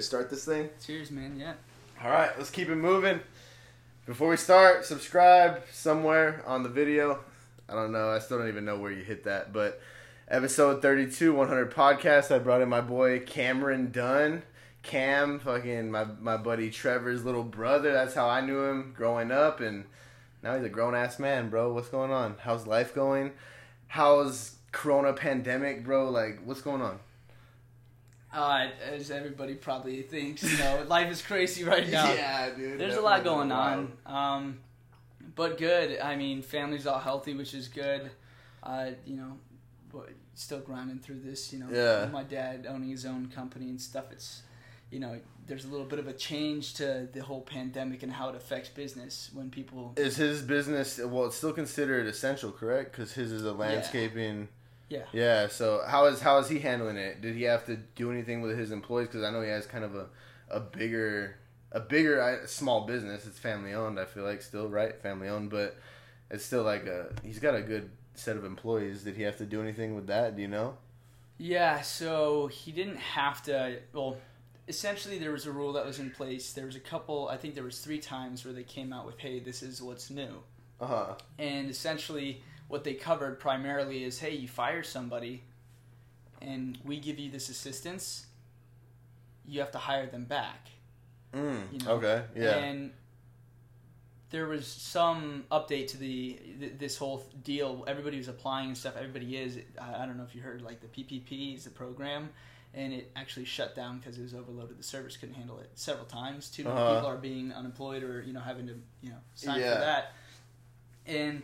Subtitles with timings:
[0.00, 0.70] to start this thing?
[0.84, 1.36] Cheers, man.
[1.38, 1.52] Yeah.
[2.02, 3.20] All right, let's keep it moving.
[4.06, 7.18] Before we start, subscribe somewhere on the video.
[7.68, 8.10] I don't know.
[8.10, 9.80] I still don't even know where you hit that, but
[10.26, 12.34] episode 32 100 podcast.
[12.34, 14.42] I brought in my boy Cameron Dunn.
[14.82, 17.92] Cam, fucking my my buddy Trevor's little brother.
[17.92, 19.84] That's how I knew him growing up, and
[20.42, 21.74] now he's a grown ass man, bro.
[21.74, 22.36] What's going on?
[22.40, 23.32] How's life going?
[23.88, 26.08] How's Corona pandemic, bro?
[26.08, 27.00] Like, what's going on?
[28.32, 32.12] Uh, as everybody probably thinks, you know, life is crazy right now.
[32.12, 32.78] Yeah, dude.
[32.78, 33.92] There's a lot going on.
[34.06, 34.60] Um,
[35.34, 35.98] but good.
[36.00, 38.10] I mean, family's all healthy, which is good.
[38.62, 39.38] Uh, you know,
[39.92, 41.52] but still grinding through this.
[41.52, 42.08] You know, Yeah.
[42.12, 44.06] my dad owning his own company and stuff.
[44.12, 44.42] It's,
[44.90, 48.28] you know, there's a little bit of a change to the whole pandemic and how
[48.28, 49.94] it affects business when people.
[49.96, 51.26] Is his business well?
[51.26, 52.92] It's still considered essential, correct?
[52.92, 54.40] Because his is a landscaping.
[54.42, 54.46] Yeah.
[54.90, 55.04] Yeah.
[55.12, 55.48] Yeah.
[55.48, 57.22] So how is how is he handling it?
[57.22, 59.06] Did he have to do anything with his employees?
[59.08, 60.06] Because I know he has kind of a
[60.50, 61.36] a bigger
[61.72, 63.26] a bigger small business.
[63.26, 63.98] It's family owned.
[63.98, 65.78] I feel like still right, family owned, but
[66.30, 69.04] it's still like a he's got a good set of employees.
[69.04, 70.36] Did he have to do anything with that?
[70.36, 70.76] Do you know?
[71.38, 73.78] Yeah, so he didn't have to.
[73.94, 74.18] Well,
[74.68, 76.52] essentially, there was a rule that was in place.
[76.52, 77.28] There was a couple.
[77.28, 80.10] I think there was three times where they came out with, "Hey, this is what's
[80.10, 80.42] new,"
[80.80, 81.14] Uh huh.
[81.38, 85.42] and essentially, what they covered primarily is, "Hey, you fire somebody,
[86.40, 88.26] and we give you this assistance.
[89.44, 90.68] You have to hire them back."
[91.34, 92.24] Mm, You know, okay.
[92.34, 92.56] Yeah.
[92.58, 92.92] And
[94.30, 97.84] there was some update to the th- this whole deal.
[97.86, 98.96] Everybody was applying and stuff.
[98.96, 99.58] Everybody is.
[99.80, 102.30] I don't know if you heard like the PPP is the program,
[102.74, 104.78] and it actually shut down because it was overloaded.
[104.78, 106.48] The servers couldn't handle it several times.
[106.50, 106.94] Too many Uh-huh.
[106.94, 109.74] people are being unemployed or you know having to you know sign Yeah.
[109.74, 110.12] for that.
[111.06, 111.42] And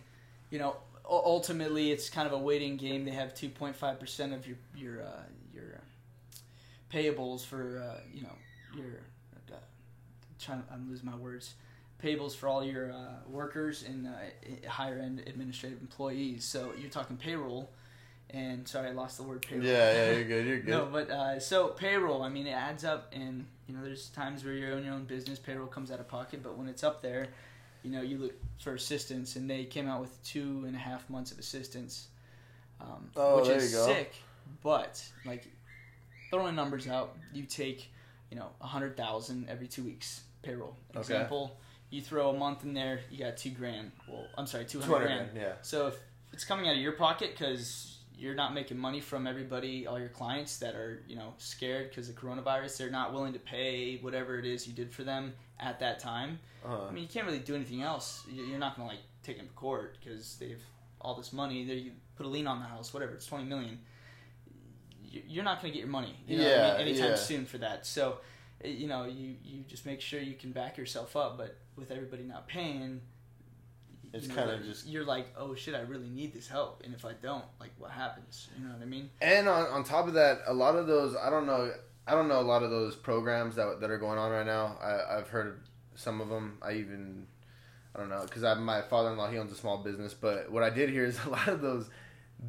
[0.50, 0.76] you know
[1.08, 3.04] ultimately it's kind of a waiting game.
[3.04, 5.22] They have two point five percent of your your uh,
[5.54, 5.80] your
[6.92, 8.34] payables for uh, you know
[8.74, 9.00] your
[9.52, 9.56] uh,
[10.40, 11.54] trying I'm losing my words
[12.02, 12.96] payables for all your uh,
[13.28, 16.44] workers and uh, higher end administrative employees.
[16.44, 17.70] So you're talking payroll,
[18.30, 19.66] and sorry I lost the word payroll.
[19.66, 19.92] yeah.
[19.92, 20.12] Yeah.
[20.12, 20.46] You're good.
[20.46, 20.70] You're good.
[20.70, 22.22] no, but uh, so payroll.
[22.22, 25.04] I mean, it adds up, and you know, there's times where you own your own
[25.04, 27.28] business, payroll comes out of pocket, but when it's up there,
[27.86, 31.08] you know, you look for assistance, and they came out with two and a half
[31.08, 32.08] months of assistance,
[32.80, 33.86] um, Oh, which there is you go.
[33.86, 34.12] sick.
[34.62, 35.46] But like,
[36.30, 37.88] throwing numbers out, you take,
[38.30, 40.76] you know, a hundred thousand every two weeks payroll.
[40.90, 40.98] Okay.
[41.00, 41.56] Example,
[41.90, 43.92] you throw a month in there, you got two grand.
[44.08, 45.30] Well, I'm sorry, two hundred grand.
[45.32, 45.36] grand.
[45.36, 45.52] Yeah.
[45.62, 45.96] So if
[46.32, 50.08] it's coming out of your pocket because you're not making money from everybody, all your
[50.08, 54.38] clients that are you know scared because of coronavirus, they're not willing to pay whatever
[54.38, 56.38] it is you did for them at that time.
[56.64, 56.86] Uh-huh.
[56.88, 58.22] I mean, you can't really do anything else.
[58.30, 60.62] You- You're not gonna like take them to court because they've
[61.00, 61.64] all this money.
[61.64, 63.12] They put a lien on the house, whatever.
[63.12, 63.78] It's twenty million.
[65.04, 66.16] You- You're not gonna get your money.
[66.26, 67.16] You know what I Yeah, mean, anytime yeah.
[67.16, 67.86] soon for that.
[67.86, 68.18] So,
[68.64, 71.36] eh, you know, you you just make sure you can back yourself up.
[71.38, 73.02] But with everybody not paying,
[74.12, 77.12] It's kinda just- you're like, oh shit, I really need this help, and if I
[77.14, 78.48] don't, like, what happens?
[78.58, 79.10] You know what I mean?
[79.20, 81.72] And on, on top of that, a lot of those I don't know
[82.08, 84.78] I don't know a lot of those programs that that are going on right now.
[84.82, 85.62] I, I've heard
[85.96, 86.58] some of them.
[86.62, 87.26] I even
[87.94, 90.50] I don't know because I my father in law he owns a small business, but
[90.52, 91.88] what I did hear is a lot of those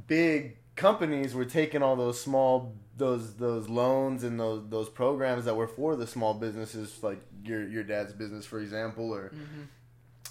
[0.08, 5.56] big companies were taking all those small those those loans and those those programs that
[5.56, 9.62] were for the small businesses like your your dad's business for example or Mm-hmm.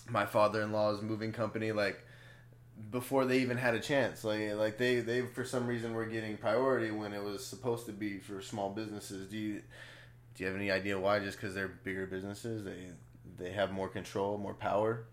[0.09, 2.05] My father-in-law's moving company like
[2.91, 6.37] before they even had a chance like like they they for some reason were getting
[6.37, 9.63] priority when it was supposed to be for small businesses do you
[10.35, 12.87] do you have any idea why just because they're bigger businesses they
[13.39, 15.05] they have more control more power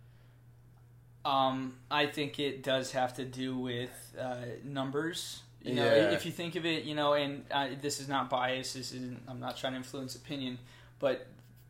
[1.26, 5.42] Um, I think it does have to do with uh, numbers.
[5.62, 6.12] You know, Yeah.
[6.12, 8.74] if you think of it, you know, and uh, this is not bias.
[8.74, 10.60] This is I'm not trying to influence opinion,
[11.00, 11.26] but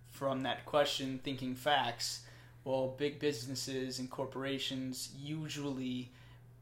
[0.09, 2.22] from that question, thinking facts.
[2.66, 6.12] Well, big businesses and corporations usually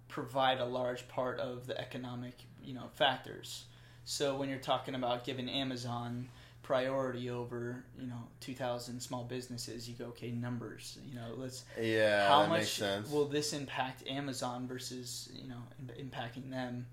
[0.08, 2.34] provide a large part of the economic,
[2.64, 3.66] you know, factors.
[4.04, 6.28] So when you're talking about giving Amazon
[6.64, 10.98] priority over, you know, 2,000 small businesses, you go, okay, numbers.
[11.08, 12.82] You know, let's yeah how much
[13.12, 16.88] will this impact Amazon versus you know im- impacting them?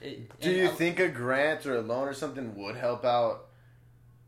[0.00, 3.46] It, do you I- think a grant or a loan or something would help out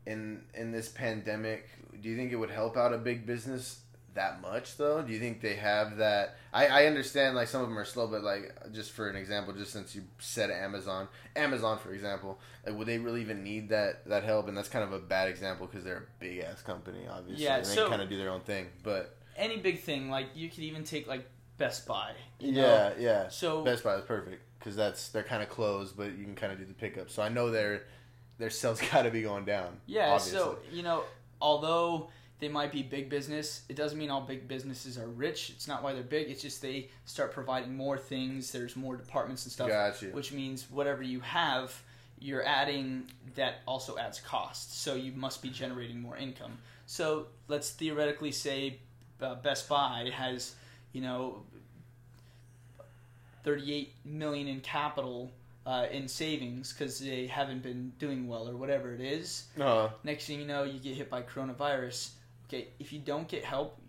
[0.05, 1.69] in in this pandemic
[2.01, 3.81] do you think it would help out a big business
[4.13, 7.67] that much though do you think they have that i i understand like some of
[7.67, 11.77] them are slow but like just for an example just since you said amazon amazon
[11.77, 14.91] for example like would they really even need that that help and that's kind of
[14.93, 18.01] a bad example because they're a big ass company obviously Yeah, and they so- kind
[18.01, 21.25] of do their own thing but any big thing like you could even take like
[21.57, 22.13] Best Buy.
[22.39, 22.61] You know?
[22.61, 26.23] yeah yeah So Best Buy is perfect because that's they're kind of closed, but you
[26.23, 27.09] can kind of do the pickup.
[27.09, 27.83] So I know they're
[28.37, 29.77] their sales got to be going down.
[29.85, 30.39] Yeah, obviously.
[30.39, 31.03] so you know,
[31.41, 32.09] although
[32.39, 35.49] they might be big business, it doesn't mean all big businesses are rich.
[35.49, 36.29] It's not why they're big.
[36.29, 38.51] It's just they start providing more things.
[38.51, 40.09] There's more departments and stuff, Got you.
[40.09, 41.81] which means whatever you have,
[42.19, 43.11] you're adding.
[43.35, 44.81] That also adds cost.
[44.81, 46.57] So you must be generating more income.
[46.85, 48.79] So let's theoretically say
[49.21, 50.55] uh, Best Buy has,
[50.93, 51.43] you know,
[53.43, 55.31] 38 million in capital
[55.65, 60.25] uh, in savings because they haven't been doing well or whatever it is Uh, next
[60.25, 62.11] thing you know you get hit by coronavirus
[62.49, 63.79] okay if you don't get help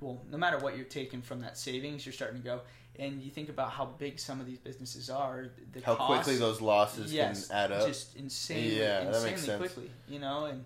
[0.00, 2.60] well no matter what you're taking from that savings you're starting to go
[2.98, 6.36] and you think about how big some of these businesses are the how cost, quickly
[6.36, 7.86] those losses yes, can add up.
[7.86, 9.58] just insanely, Yeah, that insanely makes sense.
[9.58, 10.64] quickly you know and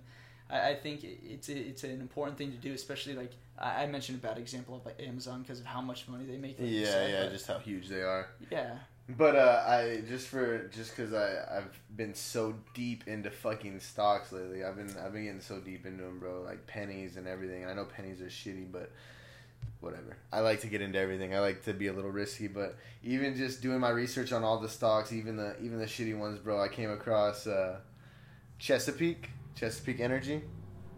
[0.51, 3.87] I, I think it's a, it's an important thing to do especially like I I
[3.87, 6.69] mentioned a bad example of like Amazon because of how much money they make like
[6.71, 8.29] yeah, said, yeah, just how huge they are.
[8.51, 8.79] yeah
[9.09, 14.33] But uh, I just for just because I I've been so deep into fucking stocks
[14.33, 14.65] lately.
[14.65, 16.41] I've been I've been getting so deep into them, bro.
[16.41, 17.67] Like pennies and everything.
[17.67, 18.91] I know pennies are shitty, but
[19.81, 20.17] whatever.
[20.33, 21.35] I like to get into everything.
[21.35, 24.59] I like to be a little risky, but even just doing my research on all
[24.59, 26.59] the stocks, even the even the shitty ones, bro.
[26.59, 27.81] I came across uh,
[28.59, 30.43] Chesapeake Chesapeake Energy.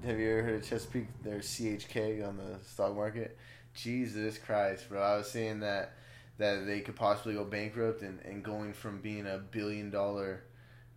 [0.04, 1.08] Have you ever heard of Chesapeake?
[1.24, 3.36] They're CHK on the stock market.
[3.74, 5.02] Jesus Christ, bro!
[5.02, 5.94] I was seeing that
[6.38, 10.42] that they could possibly go bankrupt and, and going from being a billion dollar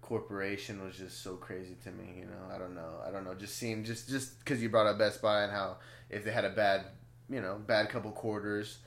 [0.02, 2.54] corporation was just so crazy to me you know?
[2.54, 3.00] I don't know.
[3.06, 3.36] I don't know.
[3.36, 5.78] Just seeing just just because you brought up best buy and how
[6.10, 6.86] if they had a bad
[7.30, 8.80] you know bad couple quarters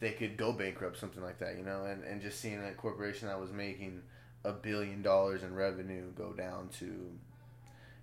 [0.00, 1.84] they could go bankrupt something like that you know?
[1.84, 4.02] And, and just seeing a corporation that was making
[4.44, 7.10] a billion dollars in revenue go down to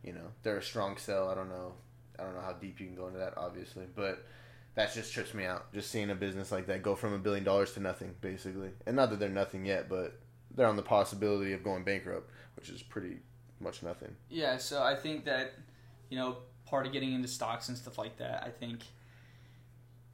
[0.04, 1.30] you know they're a strong sell.
[1.30, 1.74] I don't know.
[2.20, 3.86] I don't know how deep you can go into that obviously.
[3.96, 4.24] But
[4.76, 5.74] that just trips me out.
[5.74, 8.70] Just seeing a business like that go from a billion dollars to nothing, basically.
[8.86, 10.20] And not that they're nothing yet, but
[10.54, 13.18] they're on the possibility of going bankrupt, which is pretty
[13.60, 14.16] much nothing.
[14.30, 15.54] Yeah, so I think that,
[16.10, 18.82] you know, part of getting into stocks and stuff like that, I think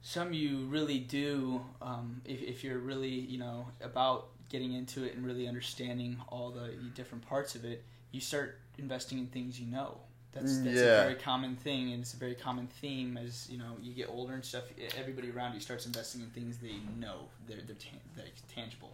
[0.00, 5.16] some you really do, um, if, if you're really, you know, about getting into it
[5.16, 9.66] and really understanding all the different parts of it, you start investing in things you
[9.66, 9.98] know.
[10.32, 10.82] That's, that's Yeah.
[10.82, 14.08] a very common thing, and it's a very common theme as you know you get
[14.08, 14.64] older and stuff.
[14.98, 18.24] Everybody around you starts investing in things they know they're they're, tan- they're
[18.54, 18.90] tangible.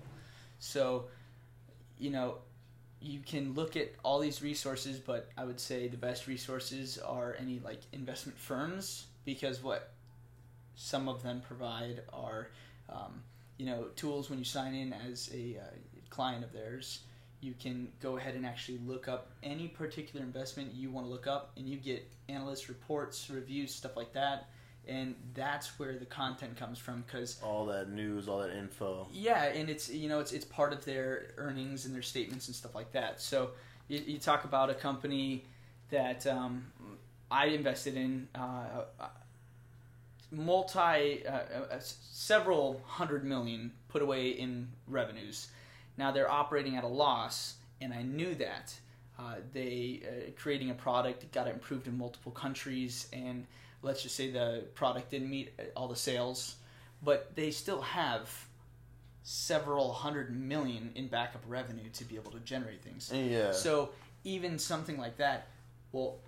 [0.59, 1.05] So,
[1.99, 2.39] you know,
[3.01, 7.37] you can look at all these resources, but I would say the best resources are
[7.39, 9.93] any like investment firms because what
[10.75, 12.49] some of them provide are,
[12.89, 13.23] um,
[13.59, 15.65] you know, tools when you sign in as a uh,
[16.11, 17.01] client of theirs.
[17.41, 21.27] You can go ahead and actually look up any particular investment you want to look
[21.27, 24.49] up, and you get analyst reports, reviews, stuff like that.
[24.89, 29.07] And that's where the content comes from because All that news, all that info.
[29.13, 32.57] yeah, and it's you know it's it's part of their earnings and their statements and
[32.57, 33.21] stuff like that.
[33.21, 33.51] So
[33.89, 35.45] you, you talk about a company
[35.91, 36.67] that um,
[37.31, 38.85] I invested in, uh,
[40.31, 45.49] multi uh, uh, several hundred million put away in revenues.
[45.99, 48.75] Now they're operating at a loss, and I knew that.
[49.19, 53.47] Uh, they uh, creating a product got it improved in multiple countries, and
[53.83, 56.57] let's just say the product didn't meet all the sales,
[57.03, 58.31] but they still have
[59.25, 63.13] several hundred million in backup revenue to be able to generate things.
[63.13, 63.53] Yeah.
[63.53, 63.91] So
[64.25, 65.49] even something like that,
[65.93, 66.19] well,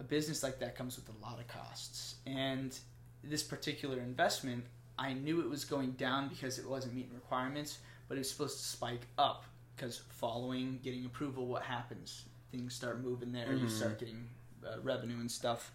[0.00, 2.16] a business like that comes with a lot of costs.
[2.26, 2.76] And
[3.22, 4.64] this particular investment,
[4.98, 7.78] I knew it was going down because it wasn't meeting requirements,
[8.14, 9.44] but it was supposed to spike up
[9.74, 12.26] because following getting approval, what happens?
[12.52, 13.52] Things start moving there.
[13.52, 13.70] You Mhm.
[13.70, 14.28] start getting
[14.64, 15.72] uh, revenue and stuff.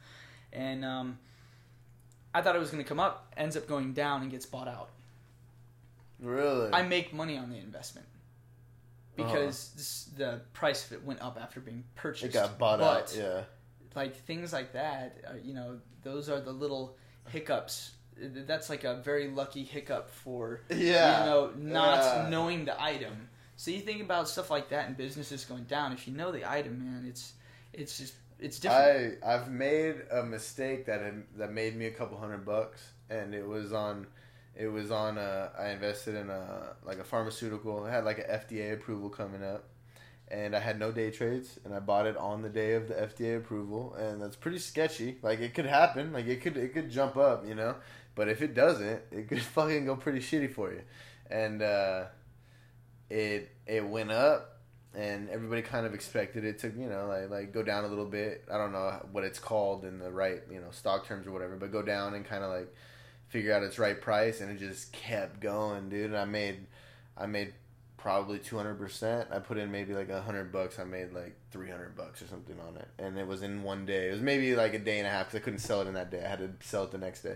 [0.54, 1.20] And um,
[2.34, 4.70] I thought it was going to come up, ends up going down and gets bought
[4.70, 4.90] out.
[6.22, 6.72] really?
[6.74, 8.08] I make money on the investment
[9.18, 12.24] because this, the price of it went up after being purchased.
[12.24, 13.16] it got bought but, out.
[13.18, 13.44] Yeah.
[13.96, 16.96] Like things like that, uh, you know, those are the little
[17.28, 17.92] hiccups.
[18.48, 21.20] That's like a very lucky hiccup for Yeah.
[21.24, 22.30] you know not Yeah.
[22.30, 23.30] knowing the item.
[23.56, 25.92] So you think about stuff like that and businesses going down.
[25.92, 27.34] If you know the item, man, it's
[27.74, 29.22] it's just it's different.
[29.24, 33.36] I I've made a mistake that had, that made me a couple hundred bucks, and
[33.36, 34.08] it was on,
[34.56, 35.18] it was on.
[35.18, 37.86] A, I invested in a like a pharmaceutical.
[37.86, 39.66] It had like a FDA approval coming up,
[40.30, 42.94] and I had no day trades, and I bought it on the day of the
[42.94, 45.18] FDA approval, and that's pretty sketchy.
[45.22, 47.76] Like it could happen, like it could it could jump up, you know,
[48.20, 50.82] but if it doesn't, it could fucking go pretty shitty for you,
[51.32, 52.04] and uh,
[53.10, 54.58] it it went up
[54.94, 58.08] and everybody kind of expected it to you know like like go down a little
[58.08, 61.32] bit i don't know what it's called in the right you know stock terms or
[61.32, 62.74] whatever but go down and kind of like
[63.28, 66.66] figure out its right price and it just kept going dude and i made
[67.16, 67.54] i made
[68.00, 69.32] probably 200%.
[69.32, 70.80] I put in maybe like a 100 bucks.
[70.80, 72.88] I made like 300 bucks or something on it.
[72.98, 74.08] And it was in one day.
[74.08, 75.94] It was maybe like a day and a half because I couldn't sell it in
[75.94, 76.24] that day.
[76.24, 77.36] I had to sell it the next day.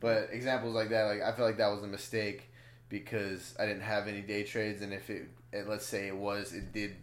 [0.00, 2.50] But examples like that, like I feel like that was a mistake
[2.88, 4.82] because I didn't have any day trades.
[4.82, 5.28] And if it,
[5.66, 6.96] let's say it was, it did,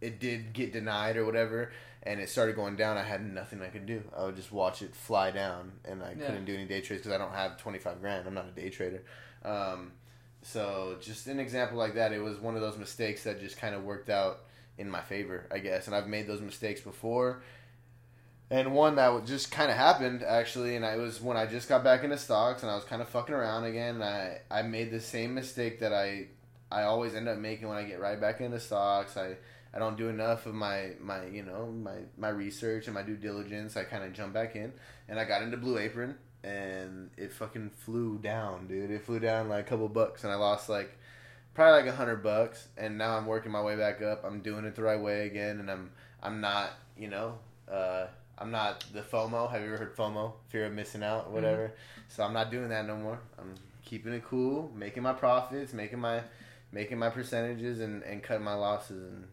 [0.00, 3.68] it did get denied or whatever, and it started going down, I had nothing I
[3.68, 4.02] could do.
[4.16, 6.26] I would just watch it fly down, and I Yeah.
[6.26, 8.26] couldn't do any day trades because I don't have 25 grand.
[8.26, 9.02] I'm not a day trader.
[9.44, 9.92] Um,
[10.42, 13.74] so just an example like that, it was one of those mistakes that just kind
[13.74, 14.40] of worked out
[14.78, 15.86] in my favor, I guess.
[15.86, 17.42] And I've made those mistakes before.
[18.48, 21.82] And one that just kind of happened actually, and I was when I just got
[21.82, 24.02] back into stocks and I was kind of fucking around again.
[24.02, 26.28] I I made the same mistake that I
[26.70, 29.16] I always end up making when I get right back into stocks.
[29.16, 29.36] I
[29.74, 33.16] I don't do enough of my my you know my my research and my due
[33.16, 33.76] diligence.
[33.76, 34.72] I kind of jump back in,
[35.08, 38.92] and I got into Blue Apron, and it fucking flew down, dude.
[38.92, 40.96] It flew down like a couple bucks, and I lost like
[41.52, 42.68] probably like a hundred bucks.
[42.76, 44.24] And now I'm working my way back up.
[44.24, 45.90] I'm doing it the right way again, and I'm
[46.22, 47.38] I'm not you know.
[47.70, 48.06] Uh,
[48.38, 49.50] I'm not the FOMO.
[49.50, 50.32] Have you ever heard FOMO?
[50.48, 51.62] Fear of missing out, or whatever.
[51.68, 52.00] Mm-hmm.
[52.08, 53.18] So I'm not doing that no more.
[53.38, 56.20] I'm keeping it cool, making my profits, making my
[56.72, 59.24] making my percentages, and and cutting my losses, and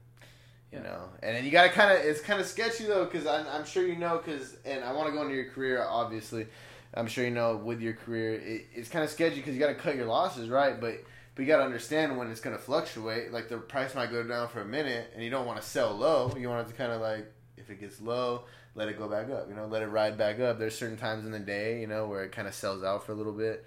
[0.72, 0.84] you Yeah.
[0.84, 1.10] know.
[1.22, 3.86] And then you gotta kind of it's kind of sketchy though, because I'm I'm sure
[3.86, 6.48] you know, because and I want to go into your career, obviously.
[6.96, 9.68] I'm sure you know with your career, it, it's kind of sketchy because you got
[9.70, 10.80] to cut your losses, right?
[10.80, 11.04] But
[11.36, 13.34] but you got to understand when it's going to fluctuate.
[13.34, 15.92] Like the price might go down for a minute, and you don't want to sell
[15.92, 16.32] low.
[16.38, 17.26] You want it to kind of like
[17.58, 18.44] if it gets low,
[18.76, 19.48] let it go back up.
[19.50, 20.58] You know, let it ride back up.
[20.60, 23.12] There's certain times in the day, you know, where it kind of sells out for
[23.12, 23.66] a little bit.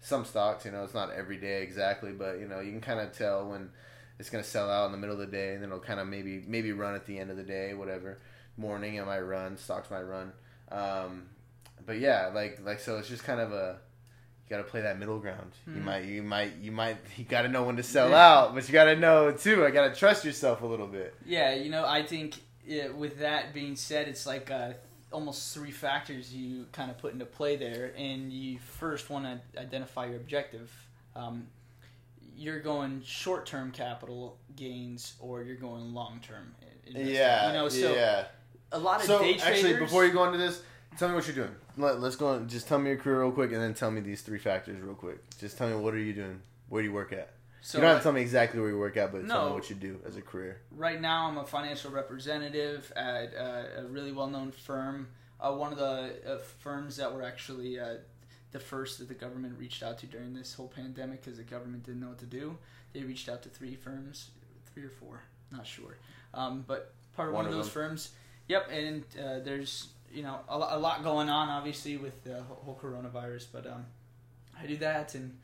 [0.00, 3.00] Some stocks, you know, it's not every day exactly, but you know, you can kind
[3.00, 3.70] of tell when
[4.18, 6.00] it's going to sell out in the middle of the day, and then it'll kind
[6.00, 8.18] of maybe maybe run at the end of the day, whatever.
[8.56, 10.32] Morning it might run, stocks might run.
[10.70, 11.28] Um,
[11.86, 13.78] but yeah, like like so, it's just kind of a
[14.44, 15.52] you got to play that middle ground.
[15.66, 15.84] You Mhm.
[15.84, 18.72] might you might you might you got to know when to sell out, but you
[18.72, 19.64] got to know too.
[19.64, 21.14] I got to trust yourself a little bit.
[21.24, 22.34] Yeah, you know, I think
[22.66, 24.72] yeah, with that being said, it's like uh,
[25.10, 29.60] almost three factors you kind of put into play there, and you first want to
[29.60, 30.70] identify your objective.
[31.14, 31.46] Um,
[32.36, 36.54] you're going short-term capital gains, or you're going long-term.
[36.86, 38.24] Yeah, you know, so yeah.
[38.72, 39.42] a lot of So day traders.
[39.64, 40.62] actually, before you go into this,
[40.98, 41.54] tell me what you're doing.
[41.76, 42.28] Let, let's go.
[42.28, 44.80] On, just tell me your career real quick, and then tell me these three factors
[44.80, 45.18] real quick.
[45.38, 46.40] Just tell me what are you doing?
[46.68, 47.32] Where do you work at?
[47.62, 49.54] So you don't have to tell me exactly where you work at, but tell me
[49.54, 50.60] what you do as a career.
[50.76, 55.08] right now I'm a financial representative at uh, a really well-known firm.
[55.40, 57.94] Uh, one of the uh, firms that were actually uh,
[58.50, 61.84] the first that the government reached out to during this whole pandemic because the government
[61.84, 62.58] didn't know what to do.
[62.92, 64.30] They reached out to three firms,
[64.74, 65.96] three or four, not sure,
[66.34, 68.10] um, but part of one, One of of those firms.
[68.48, 72.60] Yep, and uh, there's you know a, a lot going on obviously with the whole
[72.64, 73.86] whole coronavirus, but um,
[74.60, 75.38] I do that and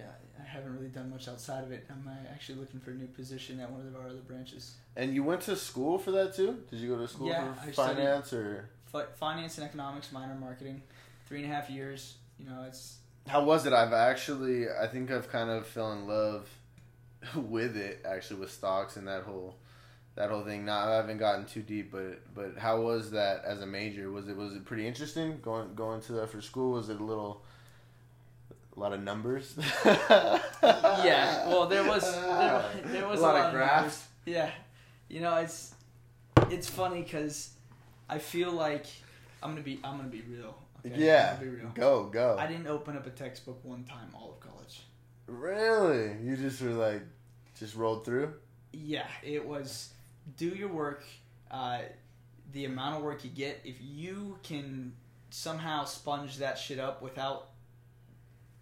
[0.00, 1.86] yeah, I haven't really done much outside of it.
[1.90, 4.74] I'm uh, actually looking for a new position at one of our other branches.
[4.96, 6.58] And you went to school for that too?
[6.70, 8.68] Did you go to school Yeah, for I finance or?
[9.16, 10.82] Finance and economics minor marketing
[11.28, 12.96] three and a half years you know it's
[13.28, 13.72] How was it?
[13.72, 16.48] I've actually, I think I've kind of fell in love
[17.36, 19.56] with it actually with stocks and that whole
[20.16, 20.64] that whole thing.
[20.64, 24.10] Now I haven't gotten too deep, but but how was that as a major?
[24.10, 26.72] Was it was it pretty interesting going going to that for school?
[26.72, 27.44] Was it a little
[28.80, 29.54] a lot of numbers?
[29.84, 33.82] yeah well there was there, there was a lot, a lot of of graphs.
[33.82, 34.08] numbers.
[34.24, 34.50] yeah
[35.08, 35.74] you know it's
[36.50, 37.50] it's funny because
[38.08, 38.86] i feel like
[39.42, 40.56] i'm gonna be i'm gonna be real
[40.86, 40.94] okay?
[40.96, 41.70] Yeah, be real.
[41.74, 42.36] go go.
[42.38, 44.82] i didn't open up a textbook one time all of college
[45.26, 46.16] really?
[46.24, 47.02] You just were like,
[47.58, 48.32] just rolled through?
[48.72, 49.92] yeah it was
[50.36, 51.04] do your work
[51.50, 51.80] uh,
[52.52, 54.92] the amount of work you get if you can
[55.30, 57.49] somehow sponge that shit up without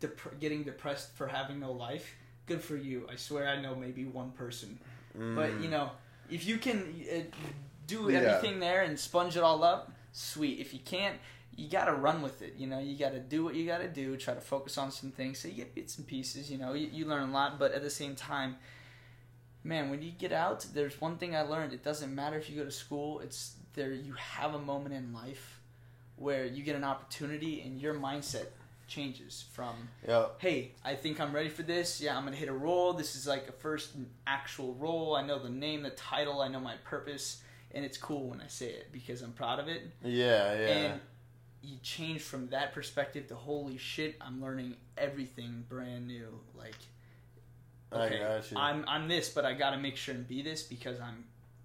[0.01, 2.15] dep- getting depressed for having no life
[2.47, 3.07] good for you.
[3.13, 4.79] I swear i know maybe one person.
[5.15, 5.63] But Mm.
[5.65, 5.91] you know
[6.31, 6.79] if you can
[7.13, 7.21] uh,
[7.87, 8.19] do Yeah.
[8.21, 10.59] everything there and sponge it all up sweet.
[10.61, 11.19] If you can't
[11.57, 12.79] you gotta run with it you know.
[12.79, 15.39] You gotta do what you gotta do try to focus on some things.
[15.41, 16.73] So you get bits and pieces you know.
[16.75, 18.57] You, you learn a lot but at the same time
[19.65, 21.73] man when you get out there's one thing i learned.
[21.73, 23.21] It doesn't matter if you go to school.
[23.21, 25.61] It's there you have a moment in life
[26.17, 28.47] where you get an opportunity and your mindset
[28.89, 30.27] changes from yeah.
[30.39, 32.01] hey, I think I'm ready for this.
[32.01, 32.95] Yeah, I'm gonna hit a roll.
[32.95, 33.91] This is like a first
[34.27, 35.15] actual role.
[35.15, 37.43] I know the name, the title, I know my purpose,
[37.73, 39.83] and it's cool when I say it because I'm proud of it.
[40.03, 40.67] Yeah, yeah.
[40.67, 41.01] And
[41.63, 46.41] you change from that perspective to holy shit, I'm learning everything brand new.
[46.57, 46.77] Like,
[47.93, 48.57] okay, I got you.
[48.57, 51.25] I'm I'm this, but I gotta make sure and be this because I'm,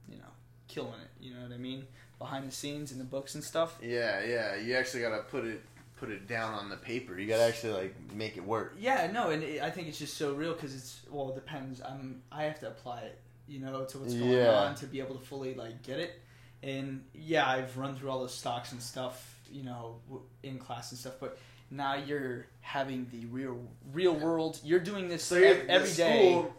[0.09, 0.31] you know,
[0.67, 1.23] killing it.
[1.23, 1.85] You know what I mean?
[2.19, 3.77] Behind the scenes in the books and stuff.
[3.81, 4.55] Yeah, yeah.
[4.55, 5.61] You actually got to put it
[5.97, 7.17] put it down on the paper.
[7.17, 8.75] You gotta actually like make it work.
[8.79, 11.81] Yeah, no, and it, I think it's just so real because it's well, it depends.
[11.81, 14.51] I'm I have to apply it, you know, to what's going Yeah.
[14.51, 16.19] on to be able to fully like get it.
[16.61, 19.97] And yeah, I've run through all those stocks and stuff, you know,
[20.43, 21.15] in class and stuff.
[21.19, 21.37] But
[21.69, 23.59] now you're having the real
[23.91, 24.59] real world.
[24.63, 26.29] You're doing this So ev- every the day.
[26.31, 26.53] School,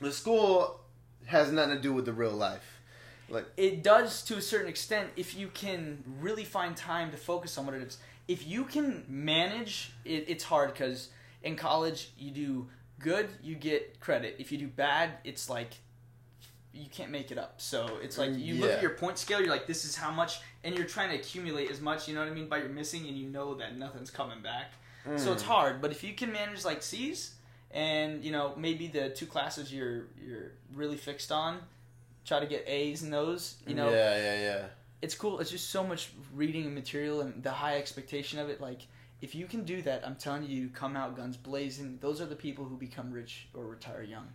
[0.00, 0.80] the school
[1.26, 2.80] has nothing to do with the real life.
[3.28, 7.58] Like It does to a certain extent if you can really find time to focus
[7.58, 7.98] on what it is.
[8.28, 11.10] If you can manage, it, it's hard because
[11.42, 12.68] in college you do
[12.98, 14.36] good, you get credit.
[14.38, 15.70] If you do bad, it's like
[16.72, 17.60] you can't make it up.
[17.60, 20.40] So it's like you look at your point scale, you're like, this is how much,
[20.64, 22.08] and you're trying to accumulate as much.
[22.08, 22.48] You know what I mean?
[22.48, 24.72] By you're missing, and you know that nothing's coming back.
[25.16, 25.80] So it's mm, hard.
[25.80, 27.36] But if you can manage like C's,
[27.70, 31.60] and you know maybe the two classes you're you're really fixed on,
[32.24, 33.54] try to get A's in those.
[33.66, 34.64] You know, yeah, yeah, yeah.
[35.02, 35.40] It's cool.
[35.40, 38.60] It's just so much reading and material and the high expectation of it.
[38.60, 38.82] Like,
[39.20, 41.98] if you can do that, I'm telling you, you come out guns blazing.
[42.00, 44.28] Those are the people who become rich or retire young.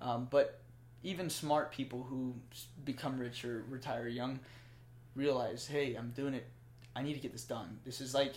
[0.00, 0.60] Um, but
[1.02, 2.34] even smart people who
[2.84, 4.40] become rich or retire young
[5.14, 6.46] realize, hey, I'm doing it.
[6.94, 7.78] I need to get this done.
[7.84, 8.34] This is like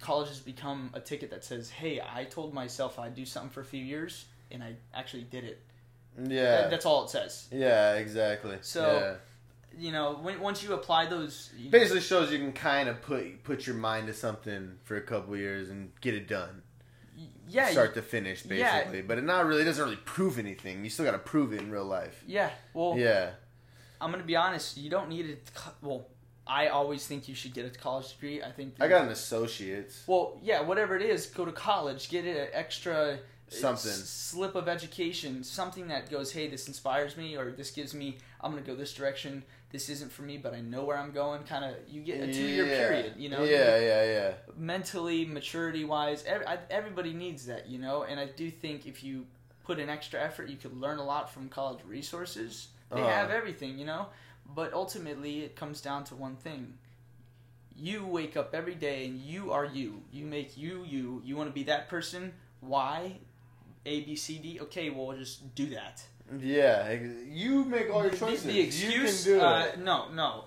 [0.00, 3.60] college has become a ticket that says, hey, I told myself I'd do something for
[3.60, 5.62] a few years, and I actually did it.
[6.18, 6.62] Yeah.
[6.62, 7.48] That- That's all it says.
[7.52, 8.58] yeah, exactly.
[8.62, 9.14] So- yeah.
[9.78, 13.42] You know, when, once you apply those, you- basically shows you can kind of put
[13.44, 16.62] put your mind to something for a couple years and get it done,
[17.48, 18.78] yeah, start to finish, Yeah.
[18.78, 19.02] basically.
[19.02, 20.84] But it not really it doesn't really prove anything.
[20.84, 22.22] You still got to prove it in real life.
[22.26, 23.30] Yeah, well, Yeah,
[24.00, 24.76] I'm gonna be honest.
[24.76, 25.50] You don't need it.
[25.82, 26.06] Well,
[26.46, 28.42] I always think you should get a college degree.
[28.42, 28.74] I think.
[28.80, 30.02] I got an associate's.
[30.06, 33.16] Well, yeah, whatever it is, go to college, get an extra uh,
[33.48, 33.92] Something.
[33.92, 38.50] slip of education, something that goes, hey, this inspires me, or this gives me, I'm
[38.52, 39.42] gonna go this direction.
[39.70, 41.42] This isn't for me, but I know where I'm going.
[41.44, 42.78] Kind of, you get a two year Yeah.
[42.88, 43.14] period.
[43.18, 43.44] You know.
[43.44, 44.32] Yeah, yeah, yeah.
[44.56, 48.02] mentally, maturity wise, every, I, everybody needs that, you know.
[48.04, 49.26] And I do think if you
[49.64, 52.68] put in extra effort, you could learn a lot from college resources.
[52.90, 53.08] They Uh-huh.
[53.10, 54.08] have everything, you know.
[54.52, 56.76] But ultimately, it comes down to one thing.
[57.76, 60.02] You wake up every day and you are you.
[60.12, 61.22] You make you you.
[61.24, 62.34] You want to be that person.
[62.60, 63.18] Why?
[63.86, 64.60] A B C D.
[64.60, 66.02] Okay, well, just do that.
[66.38, 66.92] Yeah,
[67.28, 68.44] you make all your choices.
[68.44, 69.78] The, excuse, you can do uh, it.
[69.80, 70.44] no, no.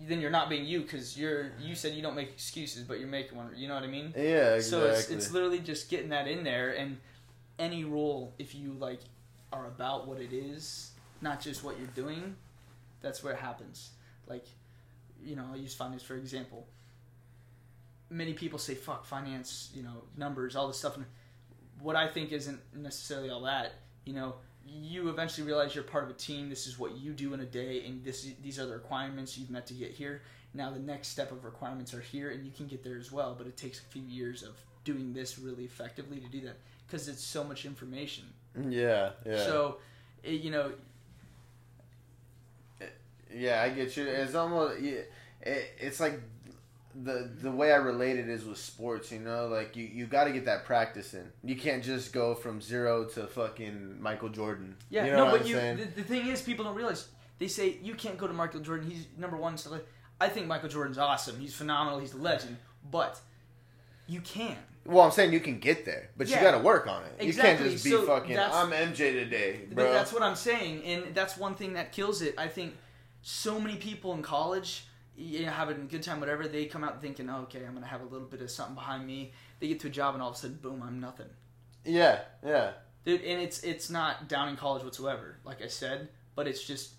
[0.00, 1.52] Then you're not being you because you're.
[1.60, 3.50] You said you don't make excuses, but you're making one.
[3.54, 4.12] You know what I mean?
[4.16, 4.60] Yeah, exactly.
[4.62, 6.98] So it's, it's literally just getting that in there, and
[7.58, 9.00] any rule, if you like,
[9.52, 12.34] are about what it is, not just what you're doing,
[13.00, 13.90] that's where it happens.
[14.26, 14.46] Like,
[15.22, 16.66] you know, I use finance for example.
[18.10, 20.96] Many people say, "Fuck finance," you know, numbers, all this stuff.
[20.96, 21.06] And
[21.80, 23.72] what I think isn't necessarily all that.
[24.04, 24.34] You know,
[24.66, 26.48] you eventually realize you're part of a team.
[26.48, 29.50] This is what you do in a day, and this these are the requirements you've
[29.50, 30.22] met to get here.
[30.52, 33.34] Now the next step of requirements are here, and you can get there as well.
[33.36, 36.56] But it takes a few years of doing this really effectively to do that
[36.86, 38.24] because it's so much information.
[38.68, 39.38] yeah, yeah.
[39.38, 39.78] So,
[40.22, 40.72] it, you know,
[43.34, 44.04] Yeah, I get you.
[44.04, 45.10] It's almost it,
[45.42, 46.20] it's like
[47.02, 49.10] the the way I relate it is with sports.
[49.12, 51.30] You know, like you you got to get that practice in.
[51.42, 54.76] You can't just go from zero to fucking Michael Jordan.
[54.90, 55.54] yeah, you know no, what but I'm you.
[55.56, 55.76] saying?
[55.78, 57.08] The, the thing is, people don't realize.
[57.38, 58.88] They say you can't go to Michael Jordan.
[58.90, 59.58] He's number one.
[59.58, 59.86] So like,
[60.20, 61.38] I think Michael Jordan's awesome.
[61.40, 61.98] He's phenomenal.
[61.98, 62.56] He's a legend.
[62.90, 63.20] But
[64.06, 64.56] you can.
[64.84, 66.36] well, I'm saying you can get there, but Yeah.
[66.36, 67.12] you got to work on it.
[67.20, 68.38] You Exactly, can't just be so fucking.
[68.38, 69.90] I'm MJ today, bro.
[69.92, 72.34] That's what I'm saying, and that's one thing that kills it.
[72.38, 72.76] I think
[73.22, 74.84] so many people in college,
[75.16, 77.86] you know, having a good time, whatever, they come out thinking, oh, okay, I'm gonna
[77.86, 79.32] have a little bit of something behind me.
[79.60, 81.28] They get to a job, and all of a sudden, boom, I'm nothing,
[81.84, 82.72] yeah, yeah,
[83.04, 83.22] dude.
[83.22, 86.94] And it's it's not down in college whatsoever, like I said, but it's just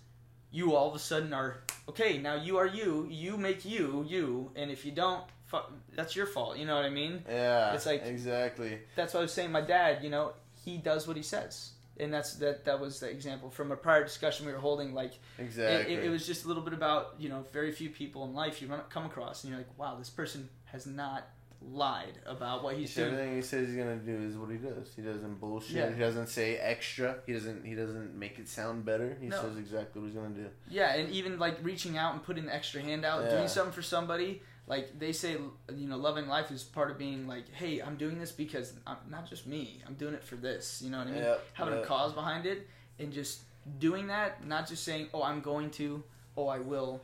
[0.50, 2.18] you all of a sudden are okay.
[2.18, 3.06] Now you are you.
[3.10, 5.58] You make you you, and if you don't, fu-
[5.94, 6.56] that's your fault.
[6.56, 7.24] You know what I mean?
[7.28, 7.74] yeah.
[7.74, 8.78] It's like- exactly.
[8.94, 9.52] that's what I was saying.
[9.52, 10.32] My dad, you know,
[10.64, 12.64] he does what he says, and that's that.
[12.64, 14.92] That was the example from a prior discussion we were holding.
[14.94, 15.94] Like Exactly.
[15.94, 18.34] it, it, it was just a little bit about you know very few people in
[18.34, 21.28] life you run, come across, and you're like, wow, this person has not
[21.62, 23.14] lied about what he's He said doing.
[23.14, 24.92] everything he says he's gonna do is what he does.
[24.94, 25.76] He doesn't bullshit.
[25.76, 25.90] Yeah.
[25.92, 27.16] He doesn't say extra.
[27.26, 27.64] He doesn't.
[27.64, 29.16] He doesn't make it sound better.
[29.20, 29.40] He No.
[29.40, 30.46] says exactly what he's gonna do.
[30.68, 33.30] Yeah, and even like reaching out and putting the extra hand out, Yeah.
[33.36, 34.42] doing something for somebody.
[34.66, 35.32] Like they say,
[35.74, 38.96] you know, loving life is part of being like, hey, I'm doing this because I'm
[39.08, 39.80] not just me.
[39.86, 40.82] I'm doing it for this.
[40.84, 41.22] You know what I mean?
[41.22, 41.84] Yep, Having yep.
[41.84, 43.42] a cause behind it and just
[43.78, 46.02] doing that, not just saying, oh, I'm going to,
[46.36, 47.00] oh, I will.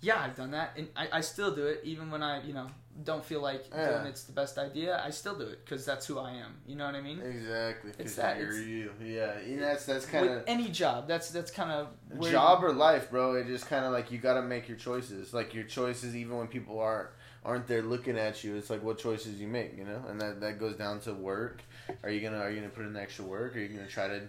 [0.00, 2.66] Yeah, I've done that, and I, I still do it, even when I, you know,
[3.02, 3.88] don't feel like Yeah.
[3.90, 5.02] doing it's the best idea.
[5.04, 6.54] I still do it because that's who I am.
[6.66, 7.20] You know what I mean?
[7.20, 7.90] Exactly.
[7.98, 8.92] It's that, You're it's- you.
[9.02, 9.32] Yeah.
[9.32, 11.88] And that's that's kind of any job, that's that's kind of
[12.30, 13.34] job or life, bro.
[13.34, 15.34] It just kind of like you got to make your choices.
[15.34, 17.08] Like your choices, even when people aren't
[17.44, 18.54] aren't there looking at you.
[18.56, 21.62] It's like what choices you make, you know, and that that goes down to work.
[22.04, 23.56] Are you gonna are you gonna put in the extra work?
[23.56, 24.20] Are you gonna try to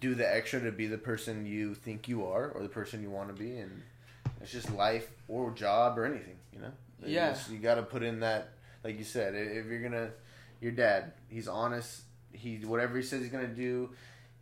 [0.00, 3.10] do the extra to be the person you think you are or the person you
[3.10, 3.56] want to be?
[3.58, 3.82] And
[4.40, 6.72] it's just life or job or anything, you know.
[7.04, 7.36] You Yeah.
[7.50, 8.50] you got to put in that,
[8.84, 10.10] like you said, if you're gonna,
[10.60, 12.02] your dad, he's honest.
[12.32, 13.90] He whatever he says he's gonna do,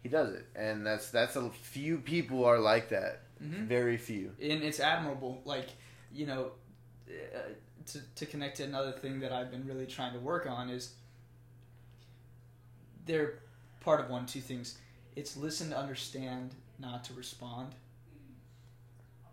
[0.02, 3.22] he does it, and that's that's a few people are like that.
[3.42, 3.66] Mhm.
[3.66, 4.32] Very few.
[4.40, 5.40] and it's admirable.
[5.44, 5.68] Like,
[6.12, 6.52] you know,
[7.08, 7.38] uh,
[7.86, 10.94] to to connect to another thing that I've been really trying to work on is
[13.06, 13.40] they're
[13.80, 14.78] part of one two things.
[15.16, 17.74] It's listen to understand, not to respond,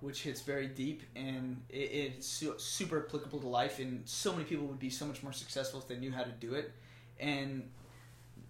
[0.01, 3.79] which hits very deep and it, it's su- super applicable to life.
[3.79, 6.31] And so many people would be so much more successful if they knew how to
[6.31, 6.71] do it.
[7.19, 7.69] And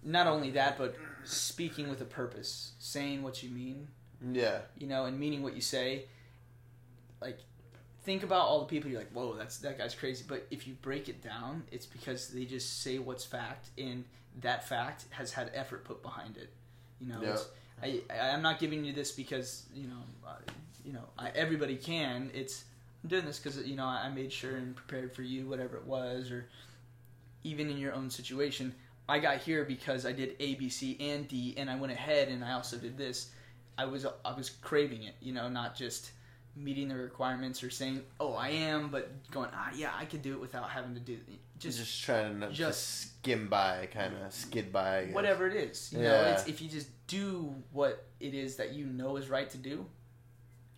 [0.02, 3.88] not only that, but speaking with a purpose, saying what you mean,
[4.32, 4.60] Yeah.
[4.76, 6.04] you know, and meaning what you say.
[7.20, 7.38] Like,
[8.04, 10.24] think about all the people you're like, whoa, that's that guy's crazy.
[10.28, 14.04] But if you break it down, it's because they just say what's fact, and
[14.40, 16.52] that fact has had effort put behind it.
[17.00, 17.36] You know, Yeah.
[17.82, 20.02] I, I I'm not giving you this because you know,
[20.88, 22.30] you know, I, everybody can.
[22.32, 22.64] It's
[23.04, 25.84] I'm doing this because you know I made sure and prepared for you, whatever it
[25.84, 26.46] was, or
[27.44, 28.74] even in your own situation.
[29.06, 32.28] I got here because I did A, B, C, and D, and I went ahead
[32.28, 33.30] and I also did this.
[33.76, 36.12] I was I was craving it, you know, not just
[36.56, 40.32] meeting the requirements or saying, "Oh, I am," but going, "Ah, yeah, I could do
[40.32, 41.18] it without having to do
[41.58, 45.08] Just, just, trying to just- just skim by, kind of skid by.
[45.12, 48.86] Whatever it is." You know, it's, if you just do what it is that you
[48.86, 49.86] know is right to do.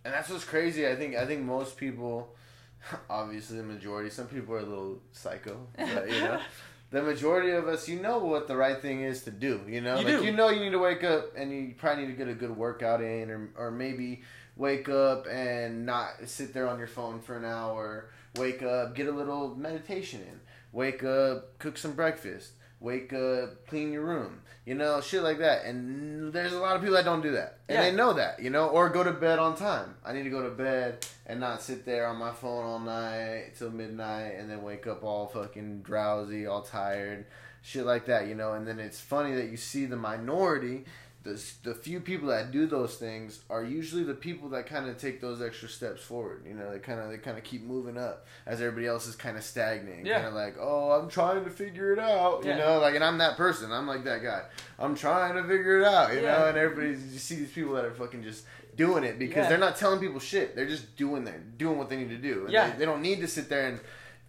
[0.04, 0.86] And that's what's crazy.
[0.88, 2.34] I think I think most people,
[3.10, 6.40] obviously the majority, some people are a little psycho, but, you know.
[6.92, 9.60] The majority of us, you know what the right thing is to do.
[9.68, 10.24] You know, You like do.
[10.24, 12.56] you know you need to wake up and you probably need to get a good
[12.56, 14.22] workout in, or or maybe
[14.56, 18.10] wake up and not sit there on your phone for an hour.
[18.36, 20.40] Wake up, get a little meditation in.
[20.72, 22.54] Wake up, cook some breakfast.
[22.80, 24.40] Wake up, clean your room.
[24.64, 25.64] You know, shit like that.
[25.66, 27.82] And there's a lot of people that don't do that, and Yeah.
[27.90, 28.40] they know that.
[28.40, 29.96] You know, or go to bed on time.
[30.04, 33.52] I need to go to bed and not sit there on my phone all night
[33.58, 37.26] till midnight, and then wake up all fucking drowsy, all tired,
[37.62, 38.26] shit like that.
[38.28, 40.84] You know, and then it's funny that you see the minority.
[41.22, 44.96] The, the few people that do those things are usually the people that kind of
[44.96, 46.44] take those extra steps forward.
[46.48, 49.16] You know, they kind of they kind of keep moving up as everybody else is
[49.16, 50.06] kind of stagnating.
[50.06, 50.14] Yeah.
[50.22, 52.42] Kind of like, oh, I'm trying to figure it out.
[52.42, 52.52] Yeah.
[52.52, 53.70] You know, like, and I'm that person.
[53.70, 54.44] I'm like that guy.
[54.78, 56.14] I'm trying to figure it out.
[56.14, 56.38] You Yeah.
[56.38, 59.48] know, and everybody you see these people that are fucking just doing it because Yeah.
[59.50, 60.56] they're not telling people shit.
[60.56, 62.44] They're just doing their doing what they need to do.
[62.44, 62.70] And Yeah.
[62.70, 63.78] they, they don't need to sit there and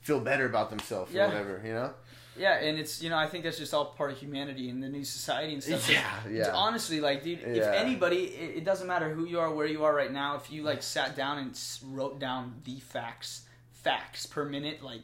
[0.02, 1.62] feel better about themselves or whatever.
[1.66, 1.94] You know.
[2.38, 4.88] Yeah, and it's you know I think that's just all part of humanity and the
[4.90, 5.90] new society and stuff.
[5.92, 6.52] Yeah, yeah.
[6.54, 7.74] Honestly, like dude, if Yeah.
[7.76, 10.36] anybody, it, it doesn't matter who you are, where you are right now.
[10.38, 15.04] If you like sat down and wrote down the facts, facts per minute, like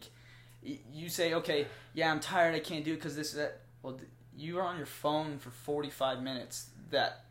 [0.93, 3.59] you say, okay, yeah, I'm tired, I can't do it because this that.
[3.83, 3.99] Well,
[4.35, 7.25] you were on your phone for 45 minutes that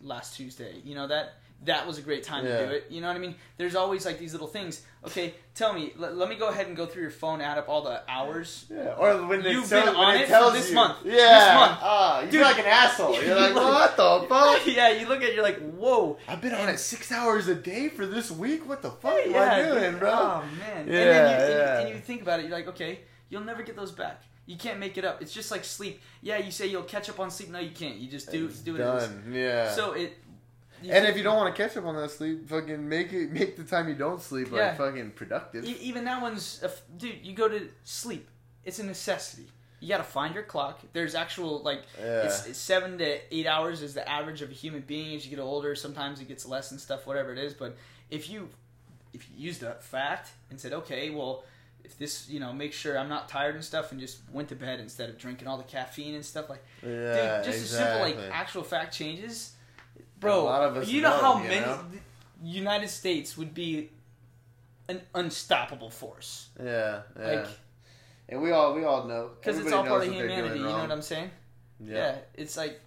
[0.00, 0.80] last Tuesday.
[0.84, 2.58] You know that that was a great time Yeah.
[2.60, 2.86] to do it.
[2.90, 3.34] You know what I mean?
[3.56, 4.82] There's always like these little things.
[5.04, 5.92] Okay, tell me.
[5.96, 8.66] Let, let me go ahead and go through your phone, add up all the hours.
[8.70, 10.98] Yeah, or when they You've tell, been on it it this you, month.
[11.04, 11.78] Yeah, This month.
[11.82, 12.40] Ah, you Dude.
[12.42, 13.22] like an asshole.
[13.24, 14.66] You're like, what the fuck?
[14.66, 16.18] yeah, you look at it, you're like, whoa.
[16.28, 18.68] I've been on it six hours a day for this week.
[18.68, 20.00] What the fuck am yeah, I doing, dude.
[20.00, 20.10] bro?
[20.12, 20.76] Oh man.
[20.80, 21.78] and then you, and, you, yeah.
[21.80, 24.22] and you think about it, you're like, okay, you'll never get those back.
[24.48, 25.20] You can't make it up.
[25.22, 26.00] It's just like sleep.
[26.22, 27.50] Yeah, you say you'll catch up on sleep.
[27.50, 27.96] No, you can't.
[27.96, 28.80] You just do It's do it.
[28.80, 29.32] as- done.
[29.32, 29.72] Yeah.
[29.72, 30.16] So it.
[30.82, 33.56] And if you don't want to catch up on that sleep, fucking make it make
[33.56, 34.74] the time you don't sleep like Yeah.
[34.74, 35.64] fucking productive.
[35.64, 37.24] E- even that one's a f- dude.
[37.24, 38.28] You go to sleep.
[38.64, 39.46] It's a necessity.
[39.80, 40.80] You got to find your clock.
[40.92, 42.22] There's actual like Yeah.
[42.22, 45.14] it's, it's seven to eight hours is the average of a human being.
[45.16, 47.52] As you get older, sometimes it gets less and stuff, whatever it is.
[47.54, 47.76] But
[48.10, 48.48] if you
[49.12, 51.44] if you used a fact and said, okay, well,
[51.84, 54.56] if this you know make sure I'm not tired and stuff, and just went to
[54.56, 58.12] bed instead of drinking all the caffeine and stuff like, yeah, dude, just exactly.
[58.12, 59.52] a simple like actual fact changes,
[60.20, 60.40] bro.
[60.40, 61.80] A lot of us you know, know, how you many know?
[62.42, 63.90] the United States would be
[64.88, 66.48] an unstoppable force.
[66.62, 67.26] yeah, yeah.
[67.26, 67.46] Like,
[68.28, 70.58] and we all we all know because it's all part of humanity.
[70.58, 71.30] You know what I'm saying?
[71.84, 72.16] Yeah.
[72.34, 72.80] It's like,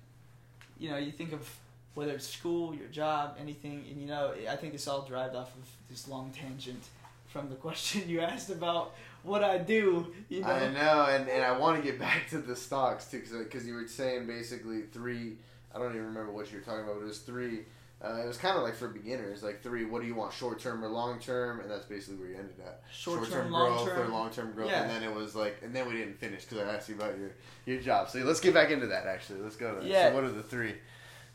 [0.78, 1.48] you know, you think of
[1.94, 5.54] whether it's school, your job, anything, and you know, I think it's all derived off
[5.56, 6.84] of this long tangent
[7.28, 10.14] from the question you asked about what I do.
[10.30, 13.22] You know, I know, and, and I want to get back to the stocks too,
[13.44, 15.38] because you were saying basically three.
[15.74, 16.96] I don't even remember what you were talking about.
[16.96, 17.66] But it was three.
[18.02, 19.84] Uh, it was kind of like for beginners, like three.
[19.84, 21.60] What do you want, short term or long term?
[21.60, 22.82] And that's basically where you ended at.
[22.94, 24.00] Short-term, growth long-term.
[24.00, 24.84] or long term growth, Yeah.
[24.84, 27.18] and then it was like, and then we didn't finish because I asked you about
[27.18, 27.32] your
[27.66, 28.10] your job.
[28.10, 29.06] So let's get back into that.
[29.06, 29.88] Actually, let's go to that.
[29.88, 30.10] Yeah.
[30.10, 30.76] So what are the three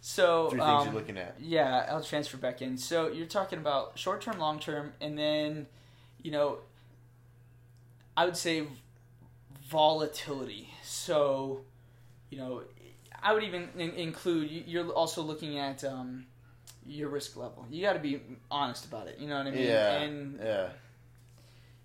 [0.01, 1.37] so three things um, you're looking at?
[1.39, 2.79] Yeah, I'll transfer back in.
[2.79, 5.67] So you're talking about short term, long term, and then,
[6.23, 6.59] you know,
[8.17, 8.67] I would say
[9.69, 10.71] volatility.
[10.83, 11.63] So,
[12.31, 12.63] you know,
[13.25, 16.27] I would even in- include you- you're also looking at um,
[16.87, 17.67] your risk level.
[17.71, 19.19] You got to be honest about it.
[19.19, 19.63] You know what I mean?
[19.67, 20.03] Yeah.
[20.03, 20.69] And Yeah.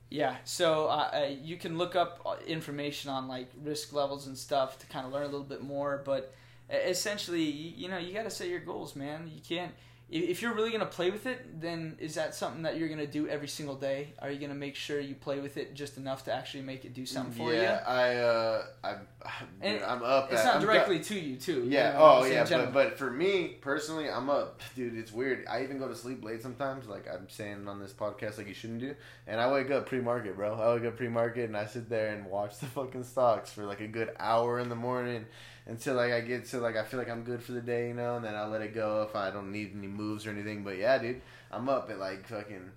[0.09, 4.37] yeah, so uh, uh, you can look up uh, information on like risk levels and
[4.37, 6.01] stuff to kind of learn a little bit more.
[6.03, 6.33] But
[6.69, 9.29] essentially, you know, you got to set your goals, man.
[9.33, 9.71] You can't.
[10.11, 13.27] If you're really gonna play with it, then is that something that you're gonna do
[13.27, 14.13] every single day?
[14.19, 16.95] Are you gonna make sure you play with it just enough to actually make it
[16.95, 17.61] do something for you?
[17.61, 18.95] yeah, I, uh, I,
[19.61, 20.31] And dude, I'm up.
[20.31, 21.63] It's at- not I'm directly to you, too.
[21.65, 21.91] you Yeah.
[21.91, 22.43] know, Oh, yeah.
[22.49, 24.97] But but for me personally, I'm up, dude.
[24.97, 25.45] It's weird.
[25.47, 26.87] I even go to sleep late sometimes.
[26.87, 28.95] Like I'm saying on this podcast, like you shouldn't do.
[29.27, 30.55] And I wake up pre-market, bro.
[30.55, 33.81] I wake up pre-market, and I sit there and watch the fucking stocks for like
[33.81, 35.25] a good hour in the morning
[35.69, 37.93] until like I get to like I feel like I'm good for the day, you
[37.93, 38.15] know.
[38.17, 40.63] And then I let it go if I don't need any moves or anything.
[40.63, 42.71] But yeah, dude, I'm up at like fucking.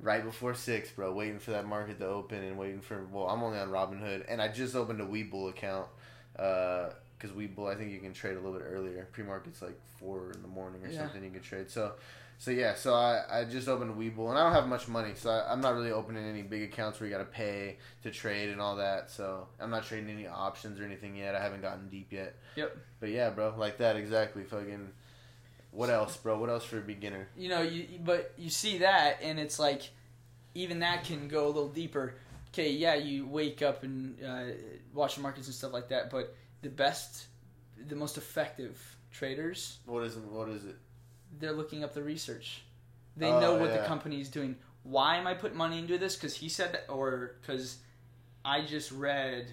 [0.00, 3.04] Right before six, bro, waiting for that market to open and waiting for.
[3.12, 5.86] Well, I'm only on Robinhood, and I just opened a Webull account
[6.36, 9.06] Uh, because Webull, I think you can trade a little bit earlier.
[9.12, 10.98] Pre market's like four in the morning or Yeah.
[11.02, 11.22] something.
[11.22, 11.70] You can trade.
[11.70, 11.92] So,
[12.42, 12.74] so yeah.
[12.74, 15.60] So I, I just opened Webull, and I don't have much money, so I, I'm
[15.60, 18.74] not really opening any big accounts where you got to pay to trade and all
[18.78, 19.12] that.
[19.12, 21.36] So I'm not trading any options or anything yet.
[21.36, 22.34] I haven't gotten deep yet.
[22.56, 22.76] Yep.
[22.98, 24.42] But yeah, bro, like that exactly.
[24.42, 24.90] Fucking.
[25.70, 26.36] What else, bro?
[26.36, 27.28] What else for a beginner?
[27.36, 29.88] you know, you but you see that, and it's like
[30.56, 32.14] even that can go a little deeper.
[32.48, 34.46] Okay, yeah, you wake up and uh,
[34.92, 37.26] watch the markets and stuff like that, but the best,
[37.86, 40.76] the most effective traders, What is what is it?
[41.38, 42.62] They're looking up the research.
[43.16, 43.78] They Oh, know what yeah.
[43.82, 44.56] the company is doing.
[44.84, 46.16] Why am I putting money into this?
[46.16, 47.78] Because he said, that, or because
[48.44, 49.46] I just read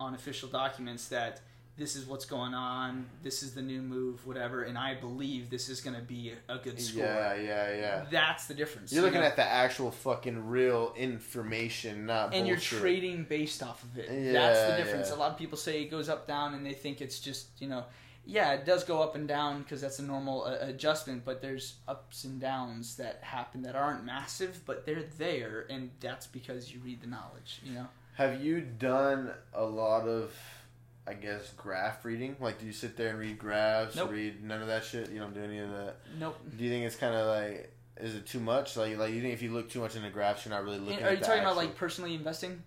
[0.00, 1.40] on official documents that
[1.78, 3.06] this is what's going on.
[3.22, 6.58] This is the new move, whatever, and I believe this is going to be a
[6.58, 7.02] good score.
[7.04, 8.04] Yeah, yeah, yeah.
[8.10, 8.92] That's the difference.
[8.92, 9.26] You're you looking know?
[9.26, 14.08] at the actual fucking real information, not and you're trading based off of it.
[14.10, 15.08] Yeah, That's the difference.
[15.08, 15.16] yeah.
[15.16, 17.68] A lot of people say it goes up down, and they think it's just you
[17.68, 17.84] know,
[18.24, 21.24] yeah, it does go up and down because that's a normal uh, adjustment.
[21.24, 26.26] But there's ups and downs that happen that aren't massive, but they're there, and that's
[26.26, 27.60] because you read the knowledge.
[27.64, 30.32] You know, Have you done a lot of,
[31.06, 32.36] I guess, graph reading?
[32.40, 33.96] Like, do you sit there and read graphs?
[33.96, 34.12] Nope.
[34.12, 35.10] Read none of that shit.
[35.10, 35.96] You don't do any of that.
[36.18, 36.38] nope.
[36.56, 38.76] Do you think it's kind of like, is it too much?
[38.76, 40.98] Like, like you think if you look too much into graphs, you're not really looking.
[40.98, 42.62] And at are you talking about like personally investing?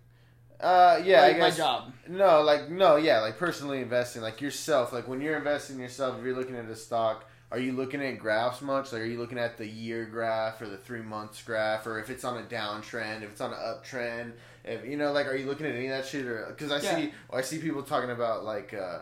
[0.60, 1.58] Uh, yeah, like I guess.
[1.58, 1.94] my job.
[2.08, 4.94] No, like no, yeah, like personally investing, like yourself.
[4.94, 8.18] Like when you're investing yourself, if you're looking at a stock, are you looking at
[8.20, 8.92] graphs much?
[8.94, 12.10] Like, are you looking at the year graph or the three months graph, or if
[12.10, 14.32] it's on a downtrend, if it's on an uptrend?
[14.64, 16.26] If you know, like, are you looking at any of that shit?
[16.26, 16.96] Or because I Yeah.
[16.96, 18.74] see, I see people talking about like.
[18.74, 19.00] uh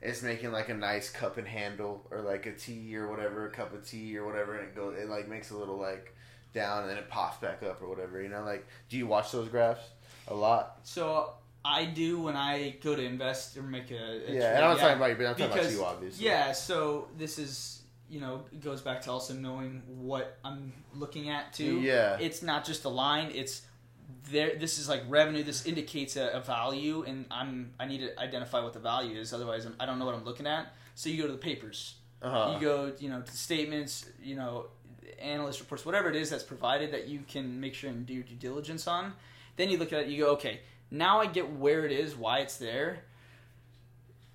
[0.00, 3.50] it's making like a nice cup and handle, or like a tea or whatever, a
[3.50, 6.14] cup of tea or whatever, and it goes, it like makes a little like
[6.54, 8.22] down and then it pops back up or whatever.
[8.22, 9.82] You know, like, do you watch those graphs
[10.30, 10.80] a lot?
[10.84, 11.32] So
[11.64, 14.70] I do when I go to invest or make a, a trade, Yeah, and I'm
[14.72, 16.24] not talking about you, but I'm talking about you, obviously.
[16.24, 21.30] Yeah, so this is you know it goes back to also knowing what I'm looking
[21.30, 21.80] at too.
[21.80, 22.16] Yeah.
[22.18, 23.62] It's not just a line; it's
[24.30, 24.56] there.
[24.56, 25.42] This is like revenue.
[25.42, 29.32] This indicates a, a value, and I'm I need to identify what the value is.
[29.32, 30.74] Otherwise, I'm, I don't know what I'm looking at.
[30.94, 31.96] So you go to the papers.
[32.20, 32.54] Uh-huh.
[32.54, 34.06] You go, you know, to the statements.
[34.22, 34.66] You know,
[35.20, 38.22] analyst reports, whatever it is that's provided that you can make sure and do your
[38.22, 39.12] due diligence on.
[39.58, 40.08] Then you look at it.
[40.08, 43.04] You go, okay, now I get where it is, why it's there,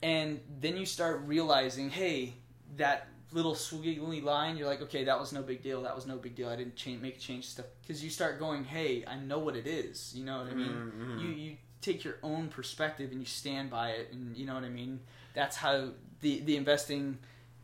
[0.02, 2.34] and then you start realizing, hey,
[2.78, 5.82] that little squiggly line, you're like, okay, that was no big deal.
[5.84, 6.50] That was no big deal.
[6.50, 9.56] I didn't change, make a change stuff because you start going, hey, I know what
[9.56, 10.14] it is.
[10.16, 10.70] You know what I mean?
[10.70, 11.22] Mhm.
[11.22, 14.64] You you take your own perspective and you stand by it, and you know what
[14.64, 15.00] I mean.
[15.34, 15.90] That's how
[16.22, 17.18] the the investing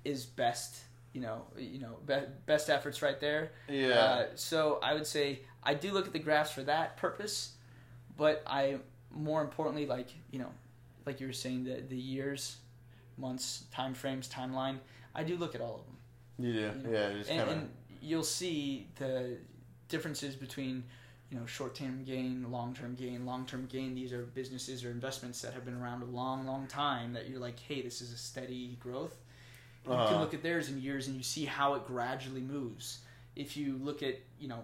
[0.04, 0.78] is best.
[1.20, 3.52] You know, you know, be, best efforts right there.
[3.68, 3.90] Yeah.
[3.90, 7.56] Uh, so I would say I do look at the graphs for that purpose,
[8.16, 8.78] but I
[9.12, 10.52] more importantly like you know,
[11.06, 12.58] like you were saying the the years,
[13.18, 14.78] months, time frames, timeline.
[15.14, 16.60] I do look at all of them, you do.
[16.60, 17.50] you know, yeah, and, kind of.
[17.50, 17.70] and
[18.02, 19.38] you'll see the
[19.90, 20.86] differences between
[21.30, 23.26] you know short term gain, long term gain.
[23.26, 23.94] Long term gain.
[23.94, 27.12] These are businesses or investments that have been around a long, long time.
[27.12, 29.18] That you're like, hey, this is a steady growth.
[29.90, 30.10] You Uh-huh.
[30.12, 33.00] can look at theirs in years and you see how it gradually moves.
[33.36, 34.64] If you look at, you know,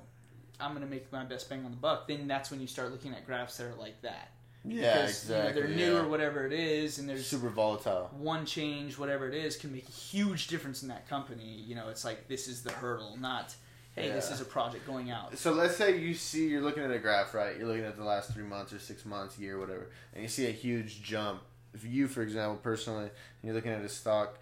[0.60, 2.92] I'm going to make my best bang on the buck, then that's when you start
[2.92, 4.32] looking at graphs that are like that.
[4.64, 5.36] yeah, because, exactly.
[5.36, 6.02] You know, they're new yeah.
[6.02, 8.10] or whatever it is, and there's super volatile.
[8.18, 11.64] one change, whatever it is, can make a huge difference in that company.
[11.68, 13.54] You know, it's like this is the hurdle, not
[13.96, 15.38] hey, this is a project going out.
[15.38, 17.58] So let's say you see you're looking at a graph, right?
[17.58, 20.48] You're looking at the last three months or six months, year, whatever, and you see
[20.48, 21.42] a huge jump.
[21.74, 23.12] If you, for example, personally, and
[23.44, 24.38] you're looking at a stock,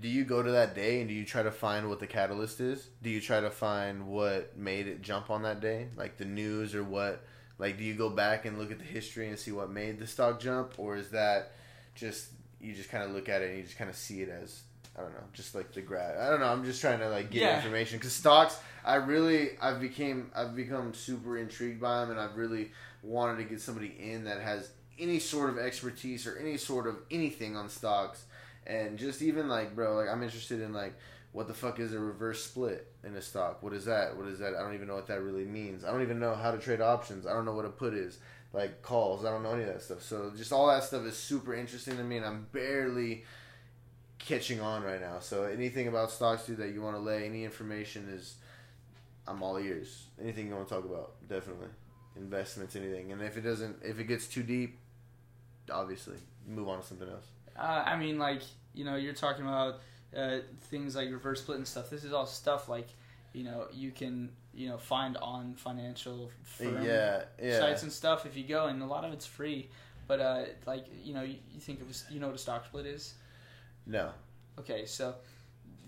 [0.00, 2.60] do you go to that day and do you try to find what the catalyst
[2.60, 2.88] is?
[3.02, 6.74] Do you try to find what made it jump on that day, like the news
[6.74, 7.24] or what
[7.58, 10.06] Like, do you go back and look at the history and see what made the
[10.08, 11.52] stock jump, or is that
[11.94, 12.28] just
[12.60, 14.62] you just kind of look at it and you just kind of see it as
[14.96, 16.16] I don't know, just like the grad.
[16.16, 16.46] I don't know.
[16.46, 17.56] I'm just trying to like get Yeah.
[17.56, 18.58] information because stocks.
[18.84, 22.70] I really, I've became, I've become super intrigued by them, and I've really
[23.02, 26.96] wanted to get somebody in that has any sort of expertise or any sort of
[27.10, 28.24] anything on stocks,
[28.66, 30.94] and just even like, bro, like I'm interested in like.
[31.32, 33.60] What the fuck is a reverse split in a stock?
[33.60, 34.16] What is that?
[34.16, 34.54] What is that?
[34.54, 35.84] I don't even know what that really means.
[35.84, 37.26] I don't even know how to trade options.
[37.26, 38.18] I don't know what a put is.
[38.52, 39.24] Like calls.
[39.24, 40.00] I don't know any of that stuff.
[40.00, 43.24] So just all that stuff is super interesting to me, and I'm barely
[44.20, 45.18] catching on right now.
[45.18, 48.36] So anything about stocks, dude, that you want to lay, any information is,
[49.26, 50.04] I'm all ears.
[50.22, 51.66] Anything you want to talk about, definitely.
[52.14, 53.10] Investments, anything.
[53.10, 54.78] And if it doesn't, if it gets too deep,
[55.68, 57.26] obviously move on to something else.
[57.58, 58.42] Uh, I mean, like
[58.74, 59.80] you know, you're talking about
[60.16, 60.38] uh,
[60.70, 61.90] things like reverse split and stuff.
[61.90, 62.88] This is all stuff like
[63.32, 67.58] you know you can you know find on financial firm yeah, yeah.
[67.58, 69.68] sites and stuff if you go, and a lot of it's free.
[70.06, 72.86] But uh, like you know, you, you think of you know what a stock split
[72.86, 73.14] is?
[73.86, 74.10] No.
[74.58, 75.14] Okay, so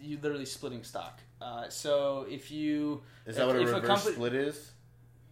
[0.00, 1.20] you literally splitting stock.
[1.40, 4.70] Uh, so if you Is that If- what a if a reverse company- split is?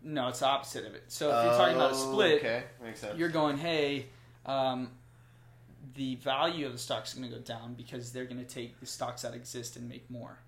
[0.03, 1.05] no, it's the opposite of it.
[1.09, 3.19] So if you're talking about a Oh, split, okay, makes sense.
[3.19, 4.07] you're going, hey,
[4.45, 4.91] um,
[5.95, 8.79] the value of the stock's is going to go down because they're going to take
[8.81, 10.39] the stocks that exist and make more.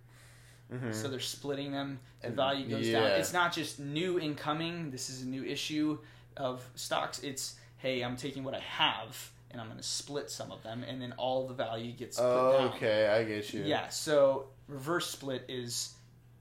[0.73, 0.95] Mhm.
[0.95, 2.01] So they're splitting them.
[2.23, 3.13] The value goes down.
[3.13, 4.91] It's not just new incoming.
[4.91, 5.99] This is a new issue
[6.37, 7.21] of stocks.
[7.21, 10.85] It's hey, I'm taking what I have and I'm going to split some of them,
[10.87, 12.69] and then all the value gets oh, down.
[12.75, 13.63] okay, I get you.
[13.65, 13.89] Yeah.
[13.89, 15.95] So reverse split is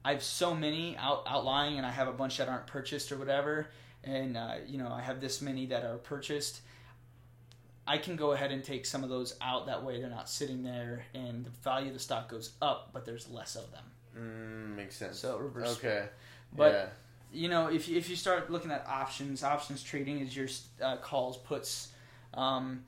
[0.04, 3.16] I have so many out outlying, and I have a bunch that aren't purchased or
[3.16, 3.68] whatever,
[4.04, 6.60] and uh, you know I have this many that are purchased.
[7.86, 9.66] I can go ahead and take some of those out.
[9.66, 13.04] That way, they're not sitting there, and the value of the stock goes up, but
[13.04, 13.84] there's less of them.
[14.18, 15.18] Mm, makes sense.
[15.18, 15.74] So reverse.
[15.76, 15.92] split.
[15.92, 16.08] okay.
[16.56, 16.86] But- yeah.
[17.32, 20.48] you know, if you, if you start looking at options, options trading is your
[20.82, 21.88] uh, calls, puts.
[22.34, 22.82] Um,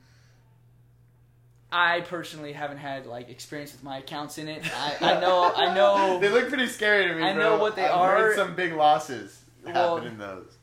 [1.71, 4.63] I personally haven't had like experience with my accounts in it.
[4.75, 6.19] I, I know, I know.
[6.19, 7.21] they look pretty scary to me.
[7.23, 7.43] I bro.
[7.43, 8.35] know what they I've are.
[8.35, 10.57] Some big losses Well, happen in those.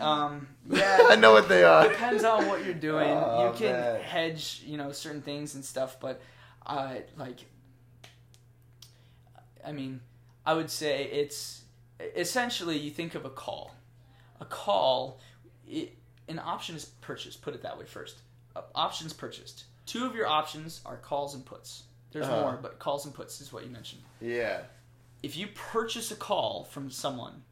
[0.00, 1.88] Um, I know what they are.
[1.88, 3.08] depends on what you're doing.
[3.10, 4.00] Oh, you can man.
[4.00, 6.20] hedge, you know, certain things and stuff, but
[6.66, 7.40] I like.
[9.64, 10.00] I mean,
[10.46, 11.62] I would say it's
[12.16, 13.74] essentially you think of a call.
[14.40, 15.20] A call,
[15.68, 15.96] it,
[16.28, 17.42] an option is purchased.
[17.42, 18.20] Put it that way first.
[18.56, 19.64] Uh, options purchased.
[19.86, 21.84] Two of your options are calls and puts.
[22.12, 22.40] There's Uh-huh.
[22.40, 24.02] more, but calls and puts is what you mentioned.
[24.20, 24.62] Yeah.
[25.22, 27.42] if you purchase a call from someone,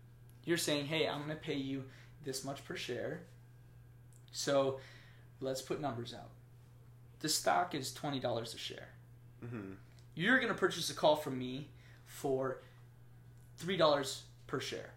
[0.44, 1.84] you're saying, "Hey, I'm going to pay you
[2.24, 3.20] this much per share."
[4.32, 4.78] So,
[5.40, 6.30] let's put numbers out.
[7.20, 8.88] The stock is twenty dollars a share.
[9.40, 9.72] hmm
[10.14, 11.68] You're going to purchase a call from me
[12.06, 12.60] for
[13.56, 14.90] three dollars per share.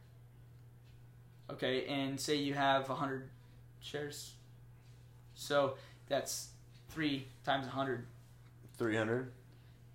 [1.50, 3.30] Okay, and say you have hundred
[3.82, 4.34] shares,
[5.36, 5.76] so
[6.08, 6.50] that's
[6.90, 8.06] three times a hundred.
[8.78, 9.32] Three hundred.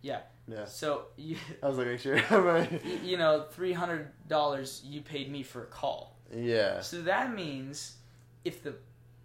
[0.02, 0.20] Yeah.
[0.48, 0.64] Yeah.
[0.66, 2.16] So you, I was like, make sure.
[3.04, 6.15] you know, three hundred dollars you paid me for a call.
[6.34, 6.80] Yeah.
[6.80, 7.96] So that means
[8.44, 8.74] if the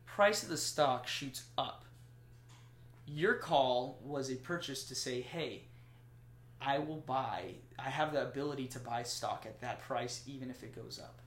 [0.05, 1.85] price of the stock shoots up,
[3.07, 5.63] your call was a purchase to say, hey,
[6.61, 10.63] I will buy, I have the ability to buy stock at that price even if
[10.63, 11.19] it goes up.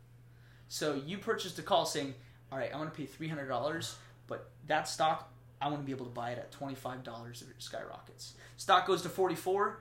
[0.68, 2.14] So you purchased a call saying,
[2.50, 3.94] all right, I want to pay $300,
[4.26, 7.56] but that stock, I want to be able to buy it at $25 if it
[7.58, 8.34] skyrockets.
[8.56, 9.78] Stock goes to 44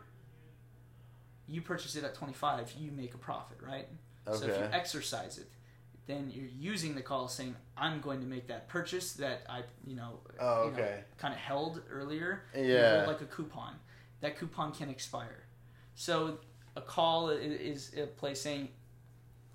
[1.48, 3.88] you purchase it at 25 you make a profit right
[4.28, 4.38] okay.
[4.38, 5.48] so if you exercise it,
[6.06, 9.96] then you're using the call saying, "I'm going to make that purchase that I, you
[9.96, 11.04] know, Oh, okay.
[11.18, 12.44] kind of held earlier.
[12.56, 13.04] You Yeah.
[13.08, 13.76] like a coupon.
[14.22, 15.44] That coupon can expire.
[15.96, 16.40] So
[16.76, 18.70] a call is a place saying,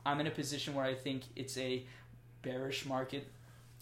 [0.07, 1.87] "I'm in a position where I think it's a
[2.43, 3.31] bearish market.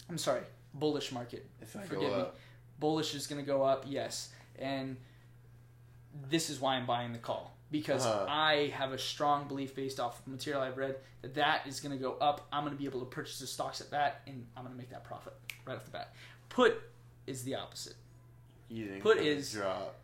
[0.09, 1.49] I'm sorry, bullish market.
[1.61, 2.21] If I Forgive go me.
[2.23, 2.37] up.
[2.79, 4.97] Bullish is going to go up, yes, and
[6.29, 8.25] this is why I'm buying the call." Because Uh-huh.
[8.29, 11.91] I have a strong belief based off of material I've read that that is going
[11.97, 12.47] to go up.
[12.51, 14.77] I'm going to be able to purchase the stocks at that, and I'm going to
[14.77, 15.33] make that profit
[15.65, 16.13] right off the bat.
[16.49, 16.81] Put
[17.25, 17.95] is the opposite.
[18.69, 19.95] You think Put is- drop.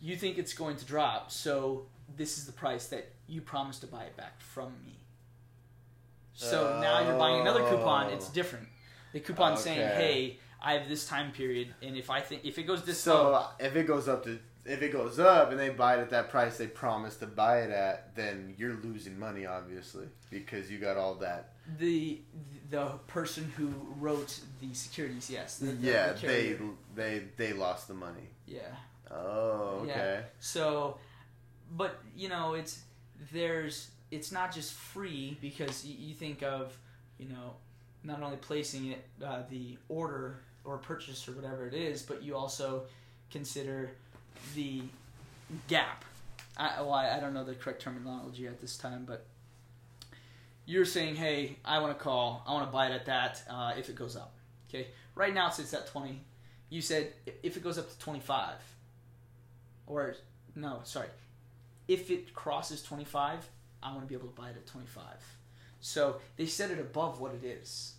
[0.00, 1.86] You think it's going to drop, so
[2.16, 4.98] this is the price that you promised to buy it back from me.
[6.34, 8.10] So now you're buying another coupon.
[8.12, 8.32] It's Oh.
[8.34, 8.68] different.
[9.12, 12.64] The coupon's saying, "Hey, I have this time period, and if I think if it
[12.64, 15.68] goes this So low, if it goes up to if it goes up and they
[15.68, 19.44] buy it at that price they promised to buy it at, then you're losing money
[19.46, 21.50] obviously because you got all that.
[21.78, 22.20] the
[22.70, 23.68] the person who
[24.00, 26.56] wrote the securities, yes, the, the- yeah, the they
[26.94, 28.28] they they lost the money.
[28.46, 28.62] yeah."
[29.10, 29.92] Oh, Yeah.
[29.92, 30.24] okay.
[30.40, 30.98] So,
[31.76, 32.80] but you know, it's
[33.32, 36.76] there's it's not just free because you, you think of
[37.18, 37.54] you know
[38.02, 42.34] not only placing it uh, the order or purchase or whatever it is, but you
[42.34, 42.84] also
[43.30, 43.92] consider
[44.54, 44.82] the
[45.68, 46.04] gap.
[46.56, 49.26] I, well, I, I don't know the correct terminology at this time, but
[50.66, 53.72] you're saying, hey, I want to call, I want to buy it at that uh,
[53.76, 54.34] if it goes up.
[54.68, 56.20] Okay, right now it sits at 20.
[56.70, 57.12] You said
[57.42, 58.54] if it goes up to 25,
[59.86, 60.14] or
[60.54, 61.08] no, sorry,
[61.86, 63.48] if it crosses 25,
[63.82, 65.04] I want to be able to buy it at 25.
[65.80, 67.94] So they set it above what it is.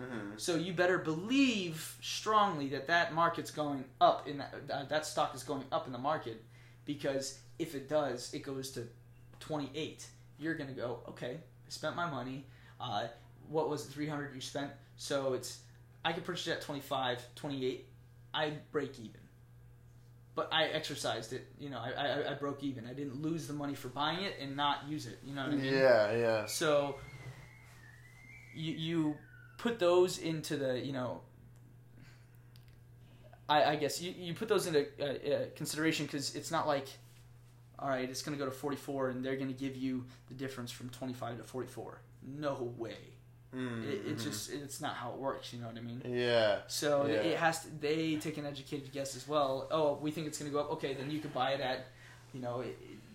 [0.00, 0.30] Mm-hmm.
[0.36, 5.34] So you better believe strongly that that market's going up in that uh, that stock
[5.34, 6.42] is going up in the market
[6.84, 8.86] because if it does, it goes to
[9.40, 10.06] 28.
[10.38, 12.44] You're gonna go, okay, I spent my money.
[12.78, 13.06] Uh,
[13.48, 14.70] what was it, 300 you spent?
[14.96, 15.60] So it's
[16.04, 17.86] I could purchase it at 25, 28.
[18.34, 19.20] I break even.
[20.34, 21.46] But I exercised it.
[21.58, 22.86] You know, I, I, I broke even.
[22.86, 25.18] I didn't lose the money for buying it and not use it.
[25.24, 25.72] You know what I mean?
[25.72, 26.46] Yeah, yeah.
[26.46, 26.96] So
[28.54, 29.16] you you
[29.58, 31.20] put those into the you know.
[33.48, 36.88] I, I guess you, you put those into uh, uh, consideration because it's not like,
[37.78, 40.34] all right, it's going to go to 44 and they're going to give you the
[40.34, 42.00] difference from 25 to 44.
[42.26, 42.96] No way.
[43.54, 43.84] Mm-hmm.
[43.88, 45.52] It, it just it's not how it works.
[45.52, 46.02] You know what I mean?
[46.04, 46.58] Yeah.
[46.66, 47.14] So Yeah.
[47.14, 47.68] it has to.
[47.80, 49.68] They take an educated guess as well.
[49.70, 50.72] Oh, we think it's going to go up.
[50.72, 51.86] Okay, then you could buy it at,
[52.34, 52.64] you know,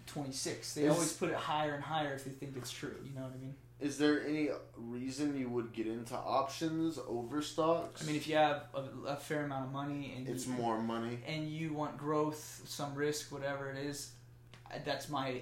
[0.08, 0.74] twenty six.
[0.74, 2.96] They Is- always put it higher and higher if they think it's true.
[3.04, 3.54] You know what I mean?
[3.82, 8.04] Is there any reason you would get into options over stocks?
[8.04, 10.80] I mean, if you have a, a fair amount of money and it's you, more
[10.80, 11.18] money.
[11.28, 14.12] and you want growth, some risk, whatever it is,
[14.86, 15.42] that's my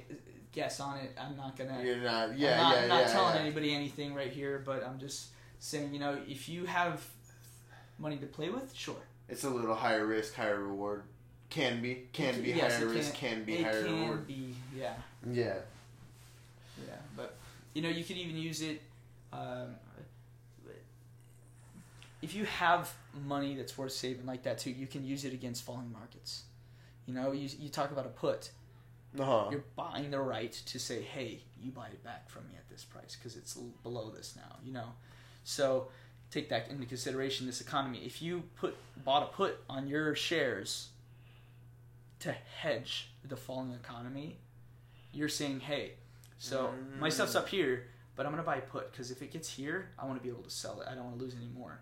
[0.54, 1.12] guess on it.
[1.20, 1.84] I'm not gonna.
[1.84, 2.38] You're not.
[2.38, 3.12] Yeah, I'm not, yeah, I'm not yeah.
[3.12, 3.42] telling yeah.
[3.42, 5.30] anybody anything right here, but I'm just
[5.60, 7.06] saying, you know, if you have
[7.98, 8.96] money to play with, sure.
[9.28, 11.04] It's a little higher risk, higher reward.
[11.50, 14.28] Can be, can It be yes, higher risk, can be higher can reward.
[14.28, 14.94] be, yeah.
[15.30, 15.56] Yeah.
[17.74, 18.82] You know, you could even use it.
[19.32, 19.76] Um,
[22.22, 22.94] if you have
[23.26, 26.44] money that's worth saving like that too, you can use it against falling markets.
[27.06, 28.52] You know, you you talk about a put.
[29.18, 29.48] Uh huh.
[29.50, 32.84] You're buying the right to say, "Hey, you buy it back from me at this
[32.84, 34.94] price because it's below this now." You know,
[35.44, 35.88] so
[36.30, 37.48] take that into consideration.
[37.48, 38.02] This economy.
[38.06, 40.90] If you put bought a put on your shares
[42.20, 44.38] to hedge the falling economy,
[45.14, 45.94] you're saying, "Hey,
[46.40, 47.86] so my stuff's up here,
[48.16, 50.30] but I'm gonna buy a put because if it gets here, I want to be
[50.30, 50.88] able to sell it.
[50.90, 51.80] I don't want to lose any more."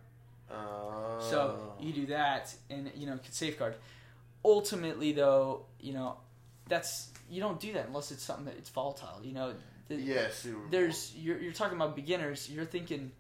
[0.50, 3.76] Uh, So you do that, and you know, can safeguard.
[4.44, 6.18] Ultimately, though, you know,
[6.68, 9.20] that's you don't do that unless it's something that it's volatile.
[9.24, 9.54] You know,
[9.88, 10.46] the, yes.
[10.72, 12.50] there's you're you're talking about beginners.
[12.50, 13.12] You're thinking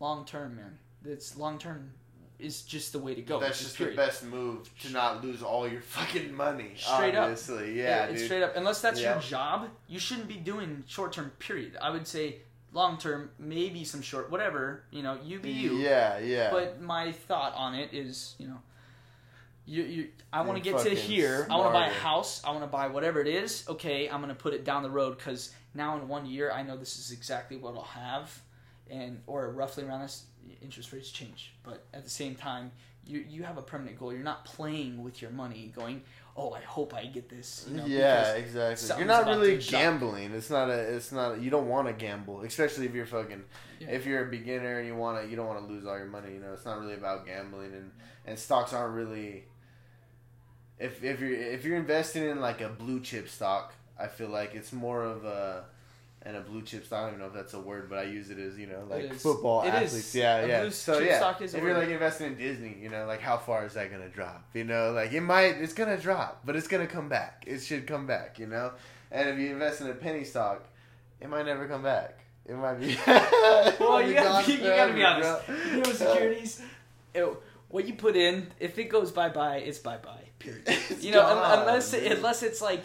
[0.00, 0.78] long term, man.
[1.04, 1.92] It's long term
[2.42, 3.38] is just the way to go.
[3.40, 6.72] That's just just the best move to not lose all your fucking money.
[6.76, 7.24] Straight up.
[7.24, 7.78] obviously.
[7.78, 8.26] Yeah, it's dude.
[8.26, 8.56] straight up.
[8.56, 9.12] Unless that's Yeah.
[9.14, 11.30] your job, you shouldn't be doing short term.
[11.38, 11.76] Period.
[11.80, 12.36] I would say
[12.72, 14.84] long term, maybe some short, whatever.
[14.90, 15.76] You know, you be you.
[15.78, 16.50] Yeah, yeah.
[16.50, 18.58] But my thought on it is, you know,
[19.64, 21.46] you, you I want to get to here.
[21.50, 22.42] I want to buy a house.
[22.44, 23.64] I want to buy whatever it is.
[23.68, 26.62] Okay, I'm going to put it down the road because now in one year I
[26.62, 28.40] know this is exactly what I'll have,
[28.90, 30.24] and or roughly around this.
[30.60, 32.70] Interest rates change, but at the same time,
[33.04, 34.12] you you have a permanent goal.
[34.12, 36.02] You're not playing with your money, going,
[36.36, 38.96] "Oh, I hope I get this." You know, yeah, exactly.
[38.96, 40.32] You're not really gambling.
[40.32, 40.94] It's not a.
[40.94, 41.36] It's not.
[41.36, 43.44] A, you don't want to gamble, especially if you're fucking.
[43.80, 43.90] Yeah.
[43.90, 46.06] If you're a beginner and you want to, you don't want to lose all your
[46.06, 46.34] money.
[46.34, 47.90] You know, it's not really about gambling, and
[48.26, 49.44] and stocks aren't really.
[50.78, 54.54] If if you're if you're investing in like a blue chip stock, I feel like
[54.54, 55.64] it's more of a.
[56.24, 58.04] And a blue chip stock, I don't even know if that's a word, but I
[58.04, 59.92] use it as you know, like football It athletes.
[59.94, 60.14] is.
[60.14, 60.60] Yeah, A yeah.
[60.60, 63.06] blue so chip yeah, stock is a if you're like investing in Disney, you know,
[63.06, 64.44] like how far is that gonna drop?
[64.54, 67.42] You know, like it might, it's gonna drop, but it's gonna come back.
[67.48, 68.38] It should come back.
[68.38, 68.70] You know,
[69.10, 70.64] and if you invest in a penny stock,
[71.20, 72.20] it might never come back.
[72.46, 72.96] It might be.
[73.80, 75.46] Well, you gotta, be, you gotta be honest.
[75.46, 75.56] bro.
[75.72, 76.62] You know, securities.
[77.14, 77.26] it-
[77.68, 80.22] what you put in, if it goes bye bye, it's bye bye.
[80.38, 80.62] Period.
[80.68, 82.84] It's You know, gone, unless it, unless it's like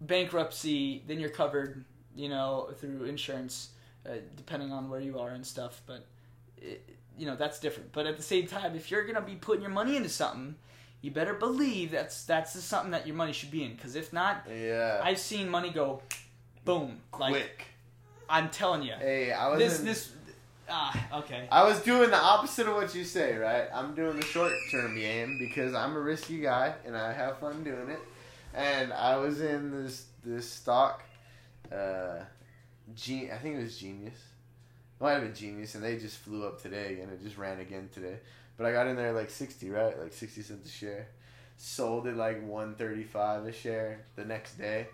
[0.00, 1.84] bankruptcy, then you're covered.
[2.16, 3.70] You know, through insurance,
[4.06, 5.80] uh, depending on where you are and stuff.
[5.86, 6.04] But
[6.58, 6.88] it,
[7.18, 7.92] you know, that's different.
[7.92, 10.56] But at the same time, if you're gonna be putting your money into something,
[11.02, 13.74] you better believe that's that's the something that your money should be in.
[13.74, 16.02] Because if not, yeah, I've seen money go,
[16.64, 17.00] boom.
[17.18, 17.66] Like quick.
[18.28, 20.12] I'm telling you, Hey, I was this in- this.
[20.72, 21.48] Ah, okay.
[21.50, 23.64] I was doing the opposite of what you say, right?
[23.74, 27.64] I'm doing the short term game because I'm a risky guy and I have fun
[27.64, 27.98] doing it.
[28.54, 31.02] And I was in this this stock,
[31.72, 32.24] uh,
[32.90, 34.14] I think it was Genius.
[34.14, 37.60] It might have been Genius, and they just flew up today, and it just ran
[37.60, 38.18] again today.
[38.56, 39.98] But I got in there like sixty, right?
[39.98, 41.08] Like sixty cents a share.
[41.56, 44.88] Sold it like one thirty five a share the next day.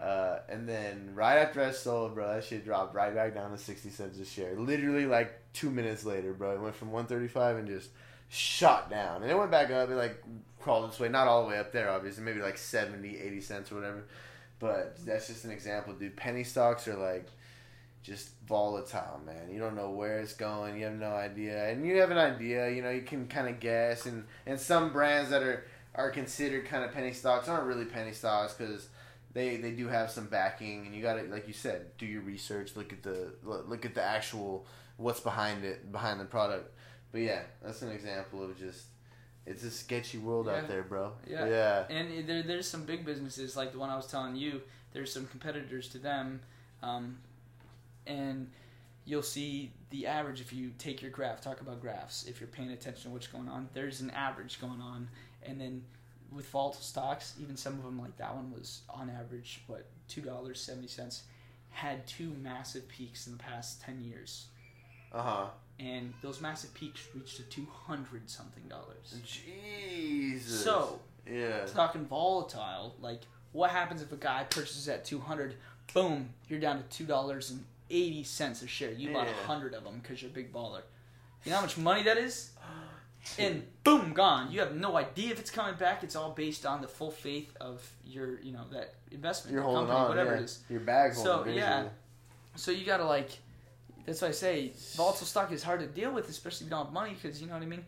[0.00, 3.58] Uh, and then right after I sold, bro, that shit dropped right back down to
[3.58, 4.54] sixty cents a share.
[4.58, 7.88] Literally like two minutes later, bro, it went from one thirty five and just
[8.28, 10.22] shot down, and it went back up and like
[10.66, 13.70] crawled its way, not all the way up there, obviously, maybe like 70, 80 cents
[13.70, 14.04] or whatever.
[14.58, 16.16] But that's just an example, dude.
[16.16, 17.28] Penny stocks are like
[18.02, 19.50] just volatile, man.
[19.50, 20.78] You don't know where it's going.
[20.78, 22.70] You have no idea, and you have an idea.
[22.70, 26.66] You know, you can kind of guess, and and some brands that are are considered
[26.66, 28.88] kind of penny stocks aren't really penny stocks because
[29.32, 32.22] they they do have some backing, and you got to like you said, do your
[32.22, 36.72] research, look at the look at the actual what's behind it, behind the product.
[37.12, 38.84] But yeah, that's an example of just
[39.46, 40.56] it's a sketchy world Yeah.
[40.56, 41.12] out there, bro.
[41.26, 41.46] Yeah.
[41.46, 41.84] yeah.
[41.88, 44.60] And there, there's some big businesses like the one I was telling you.
[44.92, 46.40] There's some competitors to them,
[46.82, 47.18] um,
[48.06, 48.50] and
[49.04, 51.40] you'll see the average if you take your graph.
[51.40, 52.24] Talk about graphs.
[52.26, 55.08] If you're paying attention to what's going on, there's an average going on,
[55.42, 55.84] and then
[56.32, 60.22] with volatile stocks, even some of them like that one was on average what two
[60.22, 61.22] dollars seventy cents,
[61.70, 64.46] had two massive peaks in the past ten years,
[65.16, 65.46] Uh huh.
[65.78, 69.14] and those massive peaks reached to two hundred something dollars.
[69.24, 70.62] Jesus.
[70.62, 71.00] So
[71.30, 71.64] yeah.
[71.66, 73.22] talking volatile, like
[73.56, 75.54] what happens if a guy purchases at 200,
[75.94, 78.92] boom, you're down to $2.80 a share.
[78.92, 79.30] You bought a.
[79.30, 80.82] 100 of them because you're a big baller.
[81.44, 82.50] You know how much money that is?
[83.40, 84.52] And boom, gone.
[84.52, 86.04] You have no idea if it's coming back.
[86.04, 89.88] It's all based on the full faith of your, you know, that investment, You're holding
[89.88, 90.42] company, on, whatever yeah.
[90.42, 90.62] it is.
[90.70, 91.88] Your bag So, yeah.
[92.54, 93.30] So you gotta like,
[94.06, 96.84] that's why I say volatile stock is hard to deal with, especially if you don't
[96.86, 97.84] have money, because you know what I mean.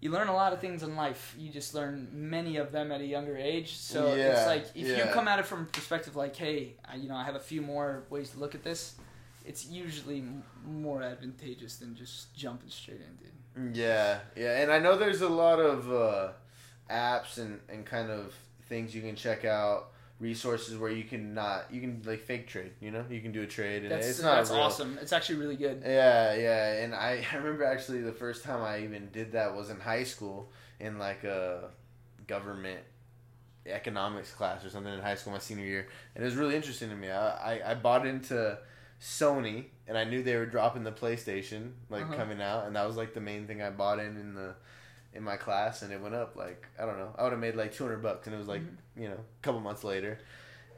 [0.00, 1.34] You learn a lot of things in life.
[1.38, 3.76] You just learn many of them at a younger age.
[3.76, 7.08] So it's like if you come at it from a perspective like, hey, I, you
[7.08, 8.96] know, I have a few more ways to look at this.
[9.44, 13.76] It's usually m- more advantageous than just jumping straight in, dude.
[13.76, 16.28] Yeah, yeah, and I know there's a lot of uh,
[16.90, 18.34] apps and, and kind of
[18.68, 19.90] things you can check out,
[20.22, 22.72] resources where you can not you can like fake trade.
[22.80, 24.60] You know, you can do a trade and That's it's not that's real.
[24.60, 24.98] awesome.
[25.02, 25.82] It's actually really good.
[25.84, 29.68] Yeah, yeah, and I, I remember actually the first time I even did that was
[29.70, 30.50] in high school
[30.80, 31.70] in like a
[32.26, 32.80] government
[33.66, 36.88] economics class or something in high school my senior year, and it was really interesting
[36.90, 37.10] to me.
[37.10, 38.58] I, I, I bought into
[39.00, 42.14] Sony, and I knew they were dropping the PlayStation like Uh-huh.
[42.16, 44.54] coming out, and that was like the main thing I bought in in the
[45.14, 47.54] in my class, and it went up like I don't know, I would have made
[47.56, 48.76] like two hundred bucks, and it was like Mhm.
[48.96, 50.18] you know a couple months later,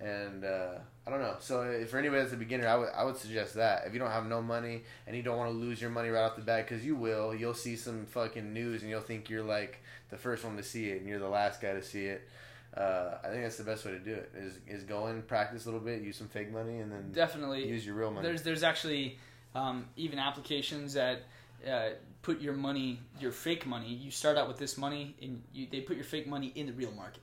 [0.00, 1.36] and uh, I don't know.
[1.40, 3.98] So if for anybody that's a beginner, I would I would suggest that if you
[3.98, 6.42] don't have no money and you don't want to lose your money right off the
[6.42, 9.80] bat, because you will, you'll see some fucking news and you'll think you're like
[10.10, 12.28] the first one to see it and you're the last guy to see it.
[12.76, 15.64] Uh, I think that's the best way to do it is is go in, practice
[15.64, 17.68] a little bit, use some fake money, and then Definitely.
[17.68, 18.26] use your real money.
[18.26, 19.16] There's there's actually
[19.54, 21.22] um, even applications that
[21.70, 21.90] uh,
[22.24, 23.94] put your money, your fake money.
[23.94, 26.72] You start out with this money, and you, they put your fake money in the
[26.72, 27.22] real market.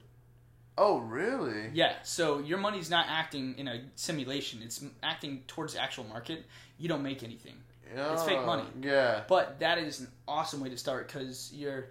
[0.77, 1.69] oh really?
[1.73, 6.45] Yeah, so your money's not acting in a simulation; it's acting towards the actual market.
[6.77, 7.57] You don't make anything,
[7.93, 8.63] It's fake Oh, money.
[8.81, 9.23] Yeah.
[9.27, 11.89] but that is an awesome way to start because you're,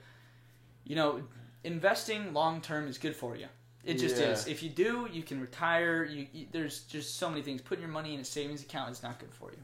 [0.85, 1.23] you know,
[1.65, 3.47] investing long term is good for you.
[3.85, 4.33] It just Yeah.
[4.33, 4.47] is.
[4.47, 6.05] If you do, you can retire.
[6.05, 7.61] You, you there's just so many things.
[7.63, 9.63] Putting your money in a savings account is not good for you.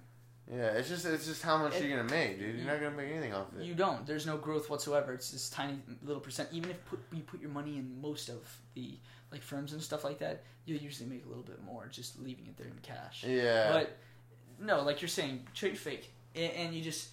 [0.51, 2.57] Yeah, it's just it's just how much It- you're gonna make, dude.
[2.57, 3.65] You're not gonna make anything off of it.
[3.65, 4.07] You don't.
[4.07, 5.13] There's no growth whatsoever.
[5.13, 6.49] It's this tiny little percent.
[6.53, 8.39] Even if put, you put your money in most of
[8.75, 8.97] the
[9.33, 12.47] like firms and stuff like that, you'll usually make a little bit more just leaving
[12.47, 13.25] it there in cash.
[13.25, 13.73] yeah.
[13.73, 13.97] But
[14.61, 17.09] no, like you're saying, trade fake, and, and you just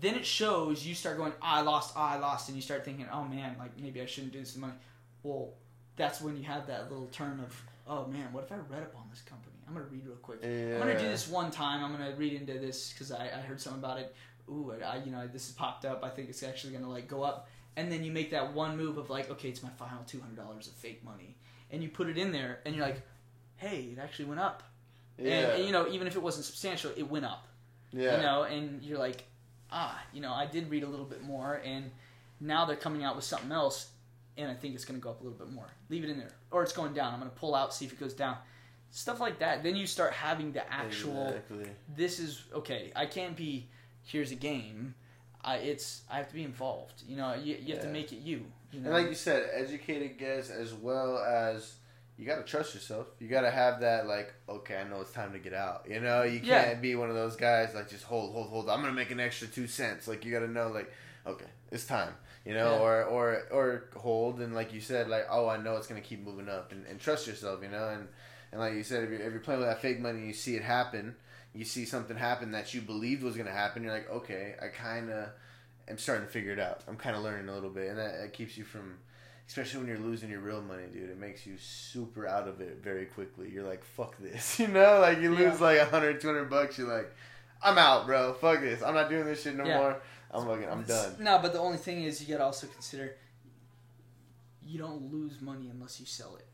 [0.00, 0.84] then it shows.
[0.84, 3.78] You start going, "Ah, I lost, I lost, and you start thinking, oh man, like
[3.78, 4.74] maybe I shouldn't do this with money.
[5.22, 5.52] Well,
[5.94, 8.96] that's when you have that little turn of, oh man, what if I read up
[8.96, 9.53] on this company?
[9.66, 10.40] I'm gonna read real quick.
[10.42, 10.74] yeah.
[10.74, 11.84] I'm gonna do this one time.
[11.84, 14.14] I'm gonna read into this because I, I heard something about it.
[14.48, 16.04] Ooh, I, I- you know, this has popped up.
[16.04, 17.48] I think it's actually gonna like go up.
[17.76, 20.36] And then you make that one move of like, okay, it's my final two hundred
[20.36, 21.36] dollars of fake money,
[21.72, 23.02] and you put it in there, and you're like,
[23.56, 24.62] hey, it actually went up.
[25.18, 25.32] Yeah.
[25.32, 27.46] And, and, you know, even if it wasn't substantial, it went up.
[27.92, 28.16] yeah.
[28.16, 29.24] You know, and you're like,
[29.72, 31.90] ah, you know, I did read a little bit more, and
[32.40, 33.88] now they're coming out with something else,
[34.36, 35.66] and I think it's going to go up a little bit more.
[35.88, 37.12] Leave it in there, or it's going down.
[37.12, 38.36] I'm going to pull out, see if it goes down.
[38.96, 39.64] Stuff like that.
[39.64, 41.26] Then you start having the actual.
[41.26, 41.66] Exactly.
[41.96, 42.92] This is okay.
[42.94, 43.66] I can't be.
[44.04, 44.94] Here's a game.
[45.42, 47.02] I it's I have to be involved.
[47.08, 48.44] You know, you, you have to make it you.
[48.70, 51.74] You know, And like you said, educated guess as well as
[52.16, 53.08] you got to trust yourself.
[53.18, 55.86] You got to have that like, okay, I know it's time to get out.
[55.90, 58.70] You know, you can't be one of those guys like just hold, hold, hold.
[58.70, 60.06] I'm gonna make an extra two cents.
[60.06, 60.92] Like you got to know like,
[61.26, 62.14] okay, it's time.
[62.44, 62.78] You know, Yeah.
[62.78, 66.24] or or or hold and like you said, like oh, I know it's gonna keep
[66.24, 67.60] moving up and, and trust yourself.
[67.60, 68.06] You know, and
[68.54, 70.54] and like you said, if you're if you're playing with that fake money, you see
[70.54, 71.16] it happen.
[71.52, 73.82] You see something happen that you believed was gonna happen.
[73.82, 75.28] You're like, okay, I kind of
[75.88, 76.82] am starting to figure it out.
[76.86, 78.98] I'm kind of learning a little bit, and that, that keeps you from
[79.48, 81.10] especially when you're losing your real money, dude.
[81.10, 83.50] It makes you super out of it very quickly.
[83.52, 85.00] You're like, fuck this, you know?
[85.00, 85.66] Like you lose Yeah.
[85.66, 86.78] like 100, 200 bucks.
[86.78, 87.12] You're like,
[87.62, 88.32] I'm out, bro.
[88.32, 88.82] Fuck this.
[88.82, 89.76] I'm not doing this shit no Yeah.
[89.78, 90.00] more.
[90.30, 91.16] I'm fucking, I'm done.
[91.20, 93.16] No, but the only thing is, you gotta also consider
[94.62, 96.46] you don't lose money unless you sell it.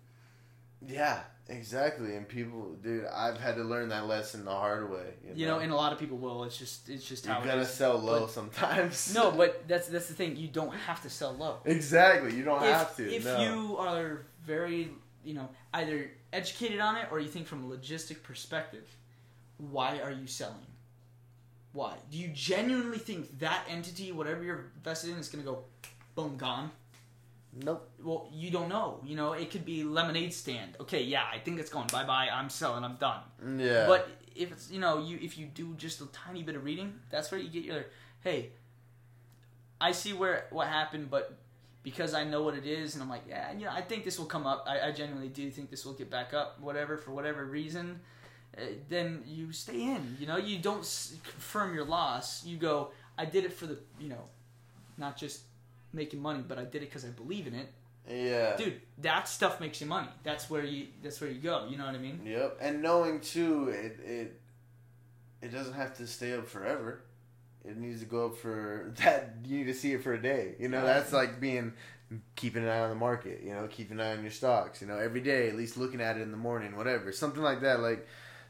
[0.87, 2.17] Yeah, exactly.
[2.17, 5.15] And people, dude, I've had to learn that lesson the hard way.
[5.27, 6.45] You, You know, and a lot of people will.
[6.45, 7.71] It's just it's just you're how it gonna is.
[7.71, 9.15] sell low But- sometimes.
[9.15, 10.37] No, but that's that's the thing.
[10.37, 11.59] You don't have to sell low.
[11.65, 12.35] exactly.
[12.35, 13.15] You don't if, have to.
[13.15, 13.41] If no.
[13.43, 14.91] you are very,
[15.25, 18.87] you know, either educated on it or you think from a logistic perspective,
[19.59, 20.55] why are you selling?
[21.73, 21.95] Why?
[22.11, 25.65] Do you genuinely think that entity, whatever you're invested in, is going to go
[26.17, 26.73] boom, gone?
[27.53, 27.89] Nope.
[28.03, 29.01] Well, you don't know.
[29.05, 30.77] You know, it could be lemonade stand.
[30.81, 32.29] Okay, yeah, I think it's going bye bye.
[32.33, 32.85] I'm selling.
[32.85, 33.21] I'm done.
[33.59, 33.87] Yeah.
[33.87, 36.95] But if it's you know you if you do just a tiny bit of reading,
[37.11, 37.87] that's where you get your
[38.23, 38.51] hey.
[39.81, 41.39] I see where what happened, but
[41.83, 44.19] because I know what it is, and I'm like, yeah, you know, I think this
[44.19, 44.65] will come up.
[44.69, 48.01] I, I genuinely do think this will get back up, whatever for whatever reason.
[48.57, 50.17] Uh, then you stay in.
[50.21, 52.45] You know, you don't s- confirm your loss.
[52.45, 54.25] You go, I did it for the you know,
[54.99, 55.41] not just
[55.93, 57.69] making money, but I did it because I believe in it,
[58.09, 58.57] yeah.
[58.57, 58.81] dude.
[58.99, 60.09] That stuff makes you money.
[60.23, 60.87] That's where you.
[61.03, 61.67] That's where you go.
[61.69, 62.21] You know what I mean?
[62.25, 64.41] Yep, and knowing too, it it
[65.43, 67.03] it doesn't have to stay up forever.
[67.65, 69.37] It needs to go up for that.
[69.45, 70.55] You need to see it for a day.
[70.59, 70.95] You know, Yeah.
[70.95, 71.73] that's like being
[72.35, 73.43] keeping an eye on the market.
[73.45, 74.81] You know, keeping an eye on your stocks.
[74.81, 77.61] You know, every day at least looking at it in the morning, whatever, something like
[77.61, 77.81] that.
[77.81, 78.07] Like,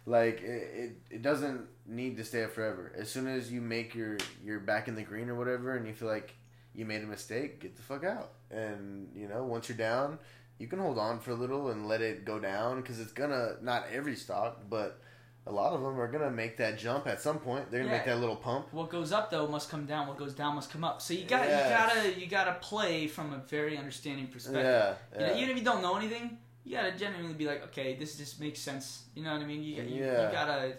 [0.06, 2.92] like it, it, it doesn't need to stay up forever.
[2.96, 5.92] As soon as you make your you're back in the green or whatever, and you
[5.92, 6.34] feel like
[6.74, 8.32] you made a mistake, get the fuck out.
[8.50, 10.18] And you know, once you're down,
[10.58, 13.56] you can hold on for a little and let it go down because it's gonna
[13.62, 15.00] not every stock, but
[15.46, 17.70] a lot of them are gonna make that jump at some point.
[17.70, 18.72] They're gonna make that little pump.
[18.72, 20.06] What goes up though must come down.
[20.06, 21.00] What goes down must come up.
[21.00, 21.64] So you got Yes.
[21.64, 24.64] you gotta you gotta play from a very understanding perspective.
[24.64, 27.96] Yeah, You know, even if you don't know anything, you gotta genuinely be like, okay,
[27.96, 29.04] this just makes sense.
[29.14, 29.62] You know what I mean?
[29.62, 30.26] You, you, Yeah.
[30.26, 30.76] you gotta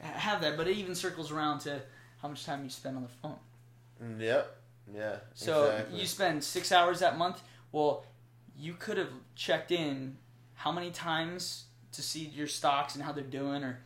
[0.00, 0.56] have that.
[0.58, 1.80] But it even circles around to
[2.20, 3.36] how much time you spend on the phone.
[4.02, 4.55] Mm, Yep.
[4.94, 5.16] Yeah.
[5.34, 6.00] So exactly.
[6.00, 7.42] you spend six hours that month.
[7.72, 8.04] Well,
[8.58, 10.16] you could have checked in
[10.54, 13.80] how many times to see your stocks and how they're doing, or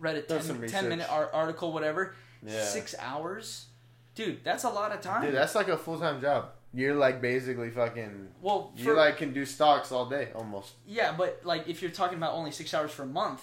[0.00, 2.14] read a 10, 10 minute ar- article, whatever.
[2.46, 2.64] yeah.
[2.64, 3.66] Six hours,
[4.14, 4.42] dude.
[4.44, 5.22] That's a lot of time.
[5.22, 6.50] Dude, that's like a full time job.
[6.72, 8.28] You're like basically fucking.
[8.42, 10.72] well, You like can do stocks all day almost.
[10.86, 13.42] yeah, but like if you're talking about only six hours for a month,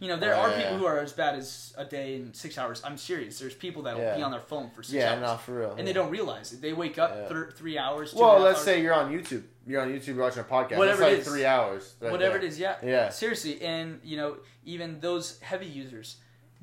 [0.00, 0.62] you know there Oh, are yeah.
[0.62, 2.80] people who are as bad as a day and six hours.
[2.84, 3.38] I'm serious.
[3.38, 4.16] There's people that'll Yeah.
[4.16, 5.20] be on their phone for six Yeah, hours.
[5.22, 5.70] no, for real.
[5.70, 5.84] and yeah.
[5.86, 6.60] they don't realize it.
[6.60, 7.28] They wake up Yeah.
[7.28, 8.14] thir- three hours.
[8.14, 9.44] Well, and a half let's hours, say you're on YouTube.
[9.66, 10.76] You're on YouTube watching a podcast.
[10.78, 11.26] Whatever That's it like is.
[11.28, 11.94] three hours.
[12.00, 12.46] right whatever there.
[12.46, 12.58] it is.
[12.58, 13.08] Yeah, Yeah.
[13.10, 13.60] seriously.
[13.62, 16.16] And you know, even those heavy users,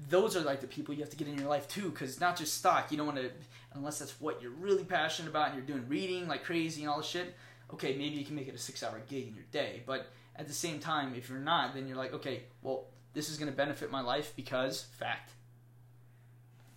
[0.09, 1.89] those are like the people you have to get in your life too.
[1.89, 2.91] Because not just stock.
[2.91, 3.31] You don't want to,
[3.73, 6.97] unless that's what you're really passionate about and you're doing reading like crazy and all
[6.97, 7.35] this shit.
[7.73, 9.81] Okay, maybe you can make it a six-hour gig in your day.
[9.85, 13.37] But at the same time, if you're not, then you're like, okay, well, this is
[13.37, 15.31] going to benefit my life because fact.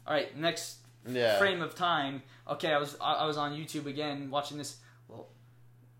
[0.07, 1.36] All right, next Yeah.
[1.39, 2.22] frame of time.
[2.49, 4.78] Okay, I was I, I was on YouTube again watching this.
[5.09, 5.28] Well,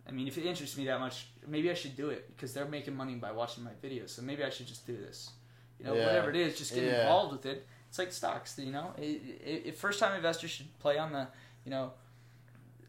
[0.09, 2.65] I mean, if it interests me that much, maybe I should do it because they're
[2.67, 4.11] making money by watching my videos.
[4.11, 5.31] So maybe I should just do this.
[5.79, 6.07] You know, Yeah.
[6.07, 7.01] whatever it is, just get Yeah.
[7.03, 7.67] involved with it.
[7.89, 8.59] It's like stocks.
[8.59, 11.29] You know, it, first time investors should play on the
[11.65, 11.93] you know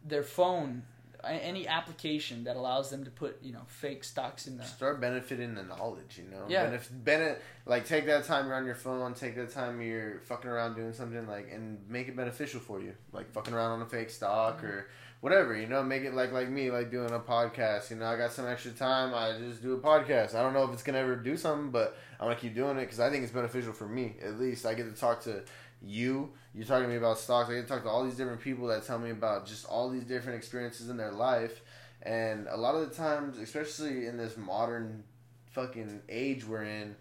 [0.05, 0.83] their phone.
[1.24, 4.65] Any application that allows them to put you know fake stocks in there.
[4.65, 6.45] Start benefiting the knowledge, you know.
[6.47, 6.67] Yeah.
[6.67, 10.49] Benef- bene- like take that time you're on your phone, take that time you're fucking
[10.49, 12.93] around doing something like, and make it beneficial for you.
[13.11, 14.67] Like fucking around on a fake stock mm-hmm.
[14.67, 14.88] or
[15.22, 15.84] whatever, you know.
[15.84, 17.89] Make it like like me, like doing a podcast.
[17.89, 20.36] You know, I got some extra time, I just do a podcast.
[20.36, 22.82] I don't know if it's gonna ever do something, but I'm gonna keep doing it
[22.82, 24.15] because I think it's beneficial for me.
[24.24, 25.43] At least I get to talk to
[25.82, 26.32] you.
[26.53, 27.49] You're talking to me about stocks.
[27.49, 29.89] I get to talk to all these different people that tell me about just all
[29.89, 31.61] these different experiences in their life.
[32.01, 35.03] And a lot of the times, especially in this modern
[35.51, 36.95] fucking age we're in,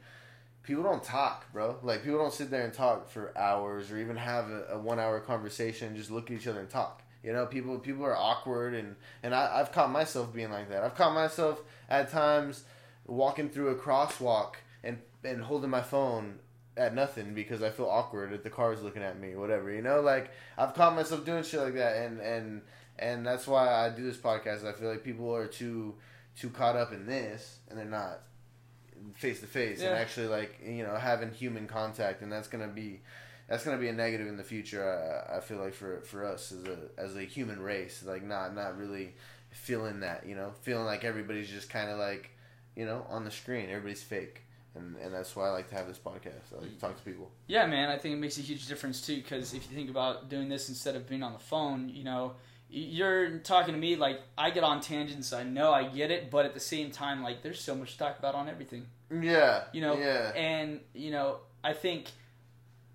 [0.63, 1.79] people don't talk, bro.
[1.83, 4.99] Like people don't sit there and talk for hours or even have a, a one
[5.01, 5.89] hour conversation.
[5.89, 7.03] and Just look at each other and talk.
[7.23, 10.85] You know, people people are awkward, and and I, I've caught myself being like that.
[10.85, 12.65] I've caught myself at times
[13.07, 16.39] walking through a crosswalk and and holding my phone
[16.79, 19.71] at nothing because I feel awkward if the car's looking at me, whatever.
[19.71, 22.63] You know, like I've caught myself doing shit like that, and and
[22.99, 24.65] and that's why I do this podcast.
[24.65, 25.97] I feel like people are too
[26.37, 28.21] too caught up in this, and they're not
[29.15, 33.01] face to face and actually like you know having human contact, and that's gonna be
[33.49, 35.27] that's gonna be a negative in the future.
[35.31, 38.55] I, I feel like for for us as a as a human race, like not
[38.55, 39.15] not really
[39.51, 42.31] feeling that, you know, feeling like everybody's just kind of like
[42.77, 44.43] you know on the screen, everybody's fake.
[44.75, 46.53] And, and that's why I like to have this podcast.
[46.57, 47.31] I like to talk to people.
[47.47, 49.17] Yeah, man, I think it makes a huge difference too.
[49.17, 52.35] Because if you think about doing this instead of being on the phone, you know,
[52.71, 55.33] you're talking to me like I get on tangents.
[55.33, 57.99] I know I get it, but at the same time, like there's so much to
[57.99, 58.87] talk about on everything.
[59.11, 59.65] Yeah.
[59.73, 60.33] You know, Yeah.
[60.37, 62.11] and you know, I think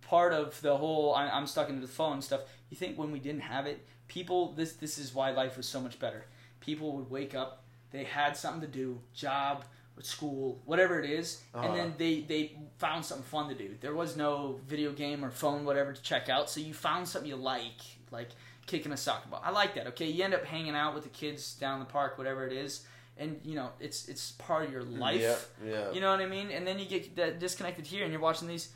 [0.02, 2.42] part of the whole I, I'm stuck into the phone stuff.
[2.70, 5.82] You think when we didn't have it, people this this is why life was so
[5.82, 6.26] much better.
[6.60, 9.66] People would wake up, they had something to do, job,
[10.02, 11.68] school, whatever it is, Uh-huh.
[11.68, 13.76] and then they they found something fun to do.
[13.80, 17.30] There was no video game or phone whatever to check out, so you found something
[17.30, 17.80] you like,
[18.12, 18.30] like
[18.66, 19.42] kicking a soccer ball.
[19.44, 19.88] I like that.
[19.88, 22.86] Okay, you end up hanging out with the kids down the park, whatever it is,
[23.18, 25.22] and you know it's it's part of your life.
[25.22, 25.38] Yeah.
[25.72, 25.92] Yeah.
[25.92, 26.50] You know what I mean?
[26.50, 28.70] And then you get that disconnected here, and you're watching these.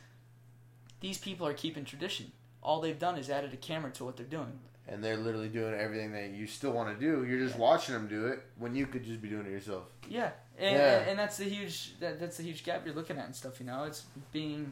[0.99, 2.31] These people are keeping tradition.
[2.61, 4.59] All they've done is added a camera to what they're doing.
[4.87, 7.25] And they're literally doing everything that you still want to do.
[7.25, 9.83] You're just watching them do it when you could just be doing it yourself.
[10.09, 10.97] Yeah, and, Yeah.
[10.99, 13.59] and, and that's the huge that, that's the huge gap you're looking at and stuff.
[13.59, 14.71] You know, it's being.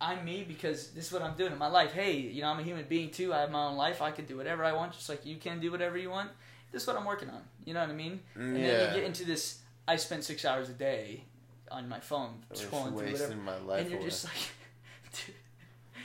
[0.00, 1.92] I'm me because this is what I'm doing in my life.
[1.92, 3.34] Hey, you know, I'm a human being too.
[3.34, 4.00] I have my own life.
[4.00, 6.30] I can do whatever I want, just like you can do whatever you want.
[6.70, 7.42] This is what I'm working on.
[7.64, 8.20] You know what I mean?
[8.36, 9.60] And then you get into this.
[9.88, 11.24] I spend six hours a day
[11.70, 14.08] on my phone scrolling through whatever, wasting my life and you're away.
[14.08, 14.34] just like,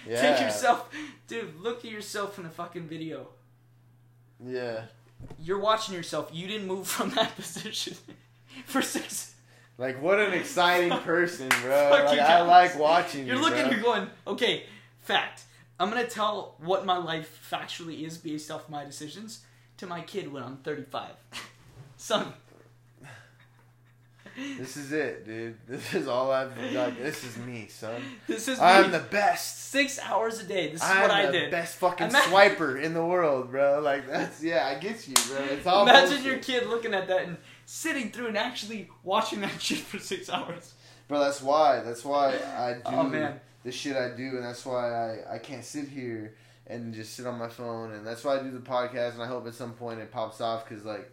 [0.08, 0.22] yeah.
[0.22, 0.90] take yourself,
[1.28, 1.60] dude.
[1.60, 3.28] Look at yourself in the fucking video.
[4.46, 4.84] Yeah.
[5.42, 6.30] You're watching yourself.
[6.34, 7.96] You didn't move from that position
[8.66, 9.36] for six.
[9.78, 11.90] Like what an exciting person, bro.
[12.06, 13.64] Like I like watching You're you, looking.
[13.64, 13.72] bro.
[13.72, 14.08] You're going.
[14.28, 14.64] Okay,
[15.02, 15.44] fact.
[15.80, 19.42] I'm gonna tell what my life factually is based off my decisions
[19.78, 21.10] to my kid when I'm 35.
[21.98, 22.34] Son,
[24.36, 25.56] This is it, dude.
[25.68, 26.98] This is all I've got.
[26.98, 28.02] This is me, son.
[28.28, 28.66] this is me.
[28.66, 28.98] I'm me.
[28.98, 29.70] the best.
[29.70, 30.72] six hours a day.
[30.72, 31.52] This is I'm what I did.
[31.52, 33.80] best fucking Ima- swiper in the world, bro.
[33.82, 35.44] Like that's yeah, I get you, bro.
[35.46, 36.26] It's all Imagine bullshit.
[36.26, 40.30] your kid looking at that and sitting through and actually watching that shit for six
[40.30, 40.74] hours.
[41.08, 41.82] Bro, that's why.
[41.82, 43.40] That's why I oh, do Oh, man.
[43.64, 46.34] the shit I do, and that's why I, I can't sit here
[46.66, 49.28] and just sit on my phone, and that's why I do the podcast, and I
[49.28, 51.12] hope at some point it pops off, because, like,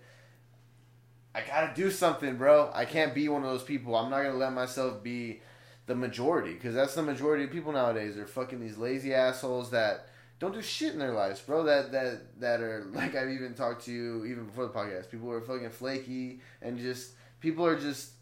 [1.34, 2.70] I gotta do something, bro.
[2.74, 3.94] I can't be one of those people.
[3.96, 5.42] I'm not gonna let myself be
[5.86, 8.16] the majority, because that's the majority of people nowadays.
[8.16, 10.08] They're fucking these lazy assholes that
[10.40, 11.64] don't do shit in their lives, bro.
[11.64, 15.10] That that that are like I've even talked to you even before the podcast.
[15.10, 18.12] People are fucking flaky and just people are just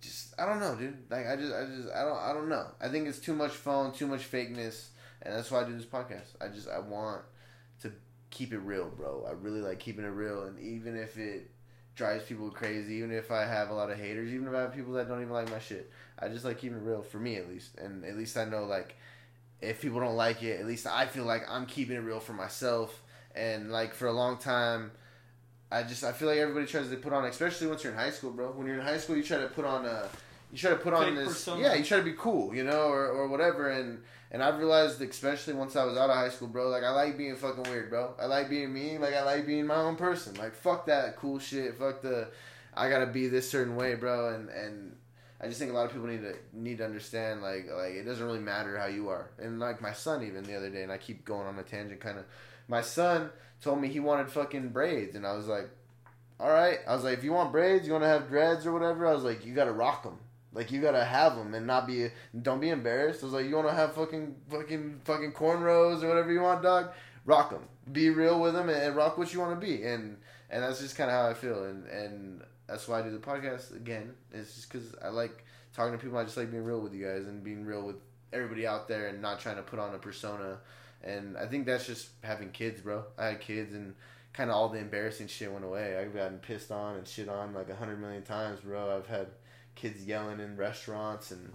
[0.00, 1.10] just I don't know, dude.
[1.10, 2.66] Like I just I just I don't I don't know.
[2.80, 4.88] I think it's too much phone, too much fakeness,
[5.22, 6.28] and that's why I do this podcast.
[6.40, 7.22] I just I want
[7.82, 7.92] to
[8.30, 9.26] keep it real, bro.
[9.28, 11.49] I really like keeping it real, and even if it
[12.00, 14.74] drives people crazy, even if I have a lot of haters, even if I have
[14.74, 17.36] people that don't even like my shit, I just like keeping it real for me
[17.36, 18.96] at least, and at least I know like
[19.60, 22.32] if people don't like it, at least I feel like I'm keeping it real for
[22.32, 23.02] myself,
[23.34, 24.92] and like for a long time.
[25.70, 28.10] I just I feel like everybody tries to put on, especially once you're in high
[28.10, 28.50] school, bro.
[28.52, 30.08] When you're in high school, you try to put on a,
[30.50, 31.62] you try to put on Fake this, persona.
[31.62, 33.68] yeah, you try to be cool, you know, or, or whatever.
[33.68, 36.90] And and I've realized, especially once I was out of high school, bro, like I
[36.90, 38.14] like being fucking weird, bro.
[38.20, 40.34] I like being me, like I like being my own person.
[40.34, 42.28] Like fuck that cool shit, fuck the,
[42.74, 44.34] I gotta be this certain way, bro.
[44.34, 44.96] And and
[45.40, 48.04] I just think a lot of people need to need to understand, like like it
[48.04, 49.30] doesn't really matter how you are.
[49.38, 52.00] And like my son even the other day, and I keep going on a tangent,
[52.00, 52.24] kind of.
[52.68, 55.68] My son told me he wanted fucking braids, and I was like,
[56.38, 56.78] all right.
[56.86, 59.06] I was like, if you want braids, you want to have dreads or whatever.
[59.06, 60.18] I was like, you gotta rock them.
[60.52, 62.08] Like you gotta have them and not be.
[62.42, 63.22] Don't be embarrassed.
[63.22, 66.62] I was like, you want to have fucking fucking fucking cornrows or whatever you want,
[66.62, 66.90] dog.
[67.24, 67.62] Rock them.
[67.92, 69.84] Be real with them and, and rock what you want to be.
[69.84, 70.16] And
[70.50, 71.64] and that's just kind of how I feel.
[71.64, 74.14] And and that's why I do the podcast again.
[74.32, 75.44] It's just because I like
[75.74, 76.18] talking to people.
[76.18, 77.96] I just like being real with you guys and being real with
[78.32, 80.58] everybody out there and not trying to put on a persona.
[81.02, 83.04] And I think that's just having kids, bro.
[83.16, 83.94] I had kids and
[84.32, 85.96] kind of all the embarrassing shit went away.
[85.96, 88.96] I've gotten pissed on and shit on like a hundred million times, bro.
[88.96, 89.28] I've had
[89.80, 91.50] kids yelling in restaurants and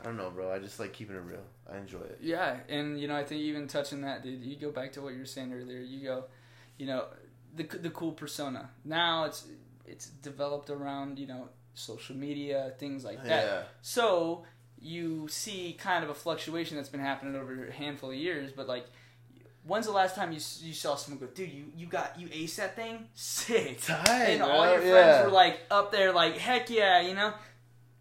[0.00, 0.52] I don't know, bro.
[0.52, 1.44] I just like keeping it real.
[1.72, 2.18] I enjoy it.
[2.20, 5.14] Yeah, and you know, I think even touching that, dude, you go back to what
[5.14, 5.80] you were saying earlier.
[5.80, 6.24] You go,
[6.78, 7.06] you know,
[7.56, 8.70] the the cool persona.
[8.84, 9.46] Now it's
[9.86, 13.44] it's developed around you know social media, things like that.
[13.44, 13.62] Yeah.
[13.82, 14.44] So
[14.80, 18.68] you see kind of a fluctuation that's been happening over a handful of years, but
[18.68, 18.86] like.
[19.66, 21.50] When's the last time you you saw someone go, dude?
[21.50, 24.48] You you got you ace that thing, sick, Tight, and bro.
[24.50, 25.24] all your friends Yeah.
[25.24, 27.32] were like up there, like heck yeah, you know,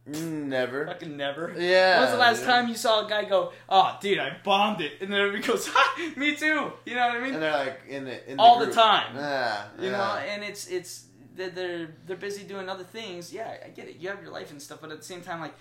[0.05, 0.85] Never.
[0.87, 1.55] fucking never.
[1.57, 1.99] Yeah.
[2.01, 2.47] When's the last dude.
[2.47, 5.65] time you saw a guy go, "Oh, dude, I bombed it," and then everybody goes,
[5.67, 7.33] "Ha, me too." You know what I mean?
[7.35, 9.15] And they're like in the in All the time.
[9.15, 9.67] Yeah.
[9.79, 11.05] you know, and it's it's
[11.35, 13.31] they're they're busy doing other things.
[13.31, 13.95] Yeah, I get it.
[13.95, 15.53] You have your life and stuff, but at the same time, like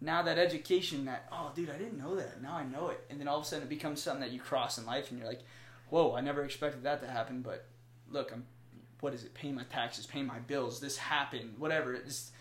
[0.00, 2.42] now that education, that oh, dude, I didn't know that.
[2.42, 4.40] Now I know it, and then all of a sudden it becomes something that you
[4.40, 5.42] cross in life, and you're like,
[5.90, 7.66] "Whoa, I never expected that to happen." But
[8.10, 8.44] look, I'm
[9.00, 9.34] what is it?
[9.34, 10.80] Paying my taxes, paying my bills.
[10.80, 11.54] This happened.
[11.58, 11.94] Whatever.
[11.94, 12.32] It's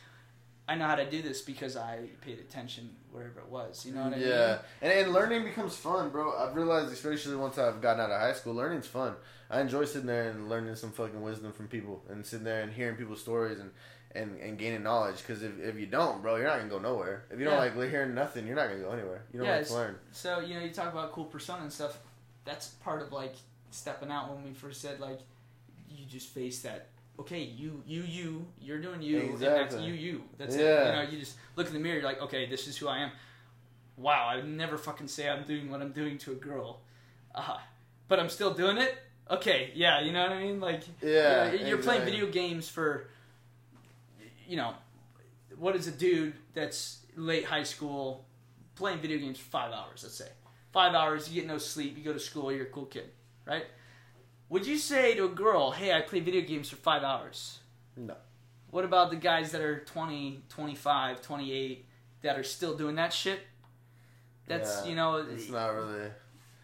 [0.68, 3.86] I know how to do this because I paid attention wherever it was.
[3.86, 4.28] You know what I mean?
[4.30, 6.34] yeah, and, and learning becomes fun, bro.
[6.38, 9.16] I've realized, especially once I've gotten out of high school, learning's fun.
[9.50, 12.72] I enjoy sitting there and learning some fucking wisdom from people, and sitting there and
[12.72, 13.72] hearing people's stories and
[14.16, 15.18] and, and gaining knowledge.
[15.18, 17.26] Because if, if you don't, bro, you're not gonna go nowhere.
[17.32, 17.74] If you don't Yeah.
[17.80, 19.24] like hearing nothing, you're not gonna go anywhere.
[19.34, 19.96] You don't Yeah, like to learn.
[20.12, 21.98] So you know, you talk about cool persona and stuff.
[22.46, 23.36] That's part of like
[23.72, 25.20] stepping out when we first said like
[25.90, 26.88] you just face that.
[27.20, 29.86] Okay, you you you you're doing you, and that's Exactly.
[29.86, 30.24] you you.
[30.38, 30.62] That's it.
[30.62, 30.86] Yeah.
[30.86, 31.96] You know, you just look in the mirror.
[31.98, 33.12] You're like, okay, this is who I am.
[33.98, 36.82] Wow, I would never fucking say I'm doing what I'm doing to a girl,
[37.36, 37.58] uh,
[38.08, 38.98] but I'm still doing it.
[39.30, 40.60] Okay, yeah, you know what I mean.
[40.60, 43.08] Like, Yeah, you know, you're playing video games for,
[44.48, 44.74] you know,
[45.58, 48.26] what is a dude that's late high school
[48.76, 50.02] playing video games for five hours?
[50.04, 50.30] Let's say
[50.72, 51.30] five hours.
[51.30, 51.98] You get no sleep.
[51.98, 52.52] You go to school.
[52.52, 53.10] You're a cool kid,
[53.46, 53.66] right?
[54.50, 57.60] Would you say to a girl, "Hey, I play video games for five hours"?
[57.96, 58.16] No.
[58.70, 61.86] What about the guys that are 20, 25, 28
[62.24, 63.40] that are still doing that shit?
[64.48, 66.10] That's Yeah, you know, It's not really.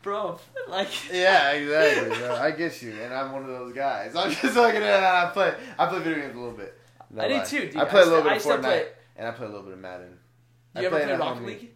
[0.02, 0.40] bro.
[0.68, 2.18] Like, Yeah, exactly.
[2.18, 2.36] bro.
[2.36, 4.16] I get you, and I'm one of those guys.
[4.16, 5.04] I'm just looking at.
[5.04, 5.56] I play.
[5.78, 6.79] I play video games a little bit.
[7.12, 7.44] No I do lie.
[7.46, 7.78] too, dude.
[7.78, 8.88] I play I a little bit of Fortnite, play-
[9.18, 10.18] and I play a little bit of Madden.
[10.76, 11.46] you I ever play Rocket.
[11.46, 11.72] League?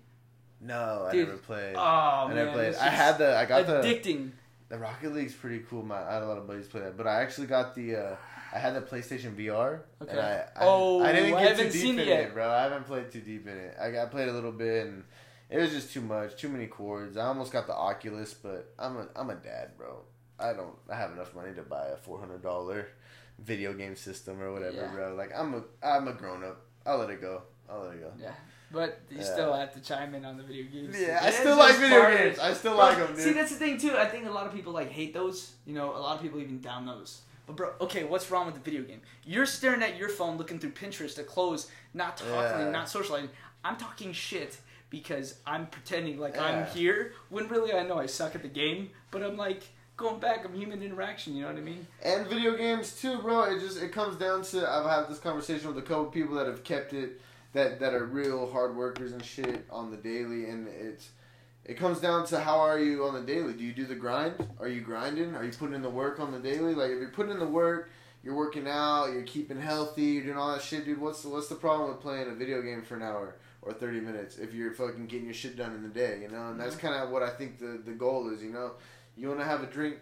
[0.61, 1.75] No, I never played.
[1.75, 2.75] Oh I man, never played.
[2.75, 3.37] I had the.
[3.37, 3.73] I got the.
[3.81, 4.31] addicting.
[4.69, 5.83] The Rocket League's pretty cool.
[5.83, 7.95] My I had a lot of buddies play that, but I actually got the.
[7.95, 8.15] Uh,
[8.53, 9.79] I had the PlayStation VR.
[10.01, 10.11] Okay.
[10.11, 12.19] And I, I, Oh, I didn't I get haven't too deep seen in it yet.
[12.25, 12.49] it, bro.
[12.49, 13.75] I haven't played too deep in it.
[13.81, 15.03] I got played a little bit, and
[15.49, 17.17] it was just too much, too many cords.
[17.17, 20.03] I almost got the Oculus, but I'm a I'm a dad, bro.
[20.39, 20.75] I don't.
[20.89, 22.87] I have enough money to buy a four hundred dollar
[23.43, 24.91] video game system or whatever, Yeah.
[24.93, 25.15] bro.
[25.15, 26.61] Like I'm a I'm a grown up.
[26.85, 27.43] I'll let it go.
[27.69, 28.11] I'll let it go.
[28.19, 28.33] Yeah,
[28.71, 29.23] but you Yeah.
[29.23, 30.95] still have to chime in on the video games.
[30.99, 32.39] Yeah, I still like video of games.
[32.39, 33.19] I still Bro, like them, dude.
[33.23, 33.95] See, that's the thing too.
[33.97, 35.53] I think a lot of people like hate those.
[35.65, 37.21] You know, a lot of people even down those.
[37.45, 39.01] But bro, okay, what's wrong with the video game?
[39.25, 42.69] You're staring at your phone, looking through Pinterest at clothes, not talking, Yeah.
[42.71, 43.29] not socializing.
[43.65, 44.57] I'm talking shit
[44.89, 46.43] because I'm pretending like Yeah.
[46.45, 48.91] I'm here when really I know I suck at the game.
[49.11, 49.63] But I'm like
[49.97, 50.45] going back.
[50.45, 51.35] I'm human interaction.
[51.35, 51.87] You know what I mean?
[52.03, 53.43] and video games too, bro.
[53.43, 56.47] It just it comes down to I've had this conversation with a couple people that
[56.47, 57.21] have kept it
[57.53, 61.09] that that are real hard workers and shit on the daily, and it's
[61.65, 63.53] it comes down to how are you on the daily?
[63.53, 64.47] Do you do the grind?
[64.59, 65.35] Are you grinding?
[65.35, 66.73] Are you putting in the work on the daily?
[66.75, 67.89] Like if you're putting in the work,
[68.23, 70.99] you're working out, you're keeping healthy, you're doing all that shit, dude.
[70.99, 73.35] What's the, what's the problem with playing a video game for an hour?
[73.61, 76.49] Or thirty minutes if you're fucking getting your shit done in the day, you know,
[76.49, 76.87] and that's mm-hmm.
[76.87, 78.73] kind of what I think the, the goal is, you know.
[79.15, 79.97] You want to have a drink,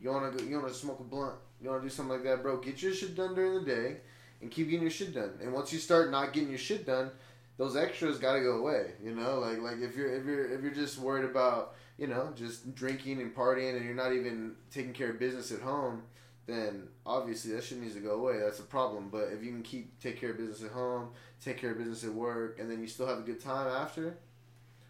[0.00, 2.24] you want to you want to smoke a blunt, you want to do something like
[2.24, 2.58] that, bro.
[2.58, 3.96] Get your shit done during the day,
[4.40, 5.38] and keep getting your shit done.
[5.42, 7.10] And once you start not getting your shit done,
[7.56, 8.92] those extras got to go away.
[9.02, 12.32] You know, like like if you're if you're if you're just worried about you know
[12.34, 16.02] just drinking and partying, and you're not even taking care of business at home,
[16.46, 18.38] then obviously that shit needs to go away.
[18.38, 19.08] That's a problem.
[19.10, 21.10] But if you can keep take care of business at home,
[21.44, 24.18] take care of business at work, and then you still have a good time after,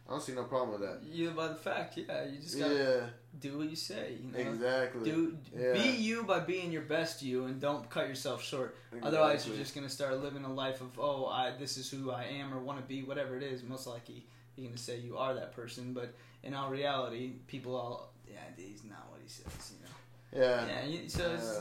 [0.08, 1.02] I don't see no problem with that.
[1.06, 2.24] You by the fact, yeah.
[2.24, 3.06] You just gotta Yeah,
[3.38, 4.16] do what you say.
[4.24, 4.50] You know.
[4.52, 5.04] exactly.
[5.10, 5.74] Do Yeah.
[5.74, 8.74] be you by being your best you, and don't cut yourself short.
[9.02, 12.24] Otherwise, you're just gonna start living a life of oh, I this is who I
[12.24, 13.62] am or want to be, whatever it is.
[13.62, 14.24] Most likely,
[14.56, 18.84] you're gonna say you are that person, but in all reality, people all yeah, he's
[18.84, 19.72] not what he says.
[19.74, 20.46] You know.
[20.46, 20.66] yeah.
[20.66, 20.84] Yeah.
[20.86, 21.60] you- so it's, Yeah.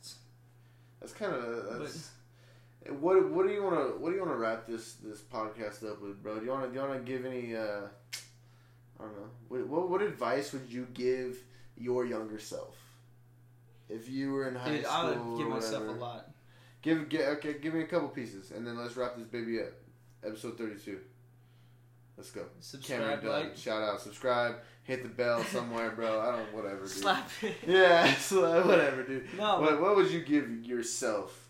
[0.00, 0.14] it's
[1.00, 2.10] That's kind of that's.
[2.90, 5.88] What what do you want to what do you want to wrap this this podcast
[5.90, 6.38] up with, bro?
[6.38, 7.82] Do you want to do you want to give any uh
[8.98, 11.38] I don't know what, what what advice would you give
[11.76, 12.76] your younger self
[13.88, 14.96] if you were in high dude, school?
[14.96, 16.30] I would give myself a lot.
[16.82, 17.54] Give get okay.
[17.60, 19.72] Give me a couple pieces, and then let's wrap this baby up.
[20.24, 21.00] Episode thirty two.
[22.16, 22.40] Let's go.
[22.40, 23.30] Cameron Subscribe, Dunn.
[23.30, 26.18] like, Shout out, subscribe, hit the bell somewhere, bro.
[26.20, 26.88] I don't whatever, dude.
[26.88, 27.56] slap it.
[27.66, 29.26] Yeah, slap, whatever, dude.
[29.36, 31.45] No, What what would you give yourself?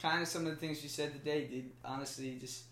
[0.00, 1.70] Kind of some of the things you said today, dude.
[1.84, 2.64] Honestly, just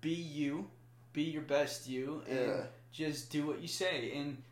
[0.00, 0.68] be you,
[1.12, 2.64] be your best you, and Yeah.
[2.92, 4.42] just do what you say and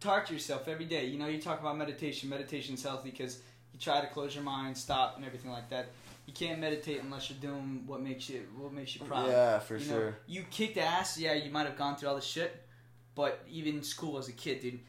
[0.00, 1.06] talk to yourself every day.
[1.06, 2.28] You know, you talk about meditation.
[2.28, 3.40] Meditation's healthy because
[3.72, 5.88] you try to close your mind, stop, and everything like that.
[6.26, 9.28] You can't meditate unless you're doing what makes you what makes you proud.
[9.28, 10.18] Yeah, for you sure.
[10.26, 11.18] You kicked ass.
[11.18, 12.66] Yeah, you might have gone through all this shit,
[13.14, 14.80] but even in school as a kid, dude,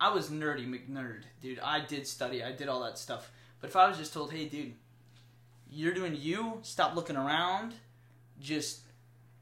[0.00, 1.58] I was nerdy McNerd, dude.
[1.60, 2.42] I did study.
[2.42, 3.30] I did all that stuff.
[3.60, 4.74] But if I was just told, hey, dude,
[5.70, 6.58] you're doing you.
[6.62, 7.74] Stop looking around.
[8.40, 8.80] Just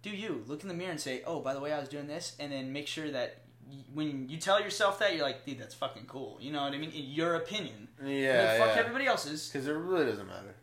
[0.03, 0.45] do you.
[0.47, 2.53] Look in the mirror and say, oh, by the way, I was doing this, and
[2.53, 6.05] then make sure that y- when you tell yourself that, you're like, dude, that's fucking
[6.07, 6.39] cool.
[6.41, 6.91] You know what I mean?
[6.91, 7.89] In your opinion.
[8.01, 8.81] Yeah, And then fuck yeah.
[8.83, 9.49] everybody else's.
[9.49, 10.55] Because it really doesn't matter.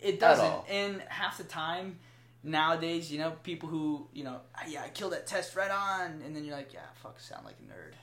[0.00, 0.68] It doesn't.
[0.70, 1.98] And half the time
[2.42, 6.22] nowadays, you know, people who, you know, "Ah, yeah, I killed that test right on,
[6.24, 7.94] and then you're like, yeah, fuck, sound like a nerd.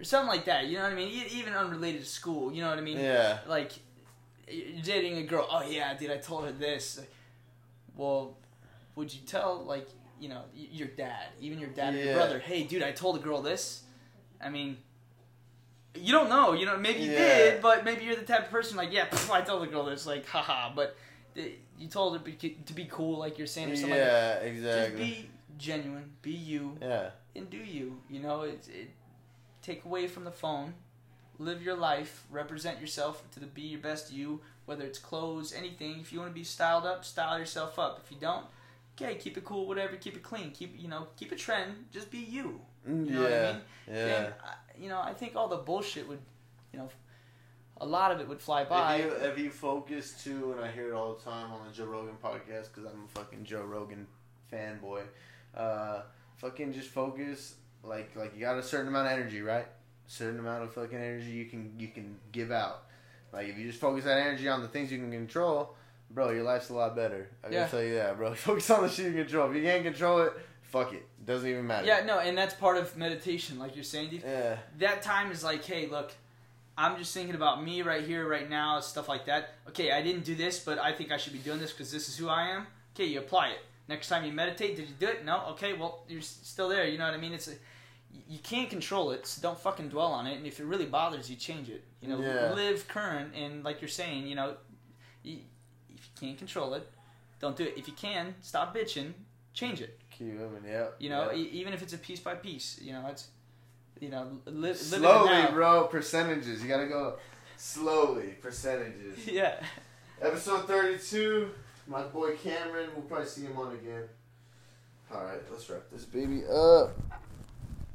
[0.00, 1.24] Or something like that, you know what I mean?
[1.30, 2.98] Even unrelated to school, you know what I mean?
[2.98, 3.38] Yeah.
[3.46, 3.72] Like,
[4.50, 7.00] you're dating a girl, oh yeah, dude, I told her this.
[7.96, 8.36] Well,
[8.96, 9.88] would you tell like
[10.20, 12.04] you know your dad, even your dad or Yeah.
[12.04, 13.82] your brother, hey, dude, I told a girl this.
[14.40, 14.78] I mean,
[15.94, 16.52] you don't know.
[16.52, 17.18] You know, maybe you Yeah.
[17.38, 19.84] did, but maybe you're the type of person like, yeah, pff, I told the girl
[19.84, 20.72] this, like, haha.
[20.74, 20.96] But
[21.34, 22.32] you told her
[22.66, 24.42] to be cool, like you're saying, or something like that.
[24.42, 25.04] Yeah, Just exactly.
[25.04, 27.10] be genuine, be you, Yeah.
[27.36, 28.00] and do you.
[28.08, 28.90] You know, it's it.
[29.62, 30.74] Take away from the phone,
[31.40, 34.40] live your life, represent yourself to the be your best you.
[34.66, 35.98] Whether it's clothes, anything.
[36.00, 38.00] If you want to be styled up, style yourself up.
[38.04, 38.44] If you don't,
[39.00, 39.96] okay, keep it cool, whatever.
[39.96, 40.52] Keep it clean.
[40.52, 41.86] Keep you know, keep a trend.
[41.90, 42.60] Just be you.
[42.88, 43.60] Mm, You know what I mean?
[43.90, 43.96] Yeah.
[43.96, 44.34] And,
[44.78, 46.20] you know, I think all the bullshit would,
[46.72, 46.88] you know,
[47.80, 48.96] a lot of it would fly by.
[48.96, 51.72] If you, if you focus too, and I hear it all the time on the
[51.72, 54.06] Joe Rogan podcast because I'm a fucking Joe Rogan
[54.52, 55.02] fanboy.
[55.56, 56.02] Uh,
[56.36, 59.66] fucking just focus like like you got a certain amount of energy, right?
[60.12, 62.82] Certain amount of fucking energy you can you can give out.
[63.32, 65.76] Like if you just focus that energy on the things you can control,
[66.10, 67.28] bro, your life's a lot better.
[67.44, 67.66] I can Yeah.
[67.68, 68.34] tell you that, bro.
[68.48, 69.48] Focus on the shit you can control.
[69.50, 70.32] If you can't control it,
[70.62, 71.06] fuck it.
[71.24, 71.86] Doesn't even matter.
[71.86, 74.22] yeah, no, and that's part of meditation, like you're saying, dude.
[74.22, 74.56] Yeah.
[74.78, 76.10] that time is like, hey, look,
[76.76, 79.50] I'm just thinking about me right here, right now, stuff like that.
[79.68, 82.08] Okay, I didn't do this, but I think I should be doing this because this
[82.08, 82.66] is who I am.
[82.96, 83.58] Okay, you apply it.
[83.86, 85.24] Next time you meditate, did you do it?
[85.24, 85.44] No.
[85.50, 86.88] Okay, well, you're s- still there.
[86.88, 87.32] You know what I mean?
[87.34, 87.52] It's a,
[88.28, 90.36] you can't control it, so don't fucking dwell on it.
[90.36, 91.84] And if it really bothers you, change it.
[92.00, 92.52] You know, Yeah.
[92.54, 94.56] live current, and like you're saying, you know,
[95.22, 95.38] you,
[95.94, 96.88] if you can't control it,
[97.40, 97.74] don't do it.
[97.76, 99.12] If you can, stop bitching,
[99.54, 99.98] change it.
[100.10, 100.62] Keep moving.
[100.70, 100.88] Yeah.
[100.98, 101.38] You know, yeah.
[101.38, 102.78] e- even if it's a piece by piece.
[102.80, 103.28] You know, it's
[104.00, 105.84] you know, li- live slowly, bro.
[105.88, 106.62] Percentages.
[106.62, 107.18] You gotta go
[107.56, 108.34] slowly.
[108.40, 109.26] Percentages.
[109.26, 109.62] Yeah.
[110.22, 111.50] Episode 32.
[111.86, 112.90] My boy Cameron.
[112.94, 114.04] We'll probably see him on again.
[115.12, 116.96] Alright, let's wrap this baby up.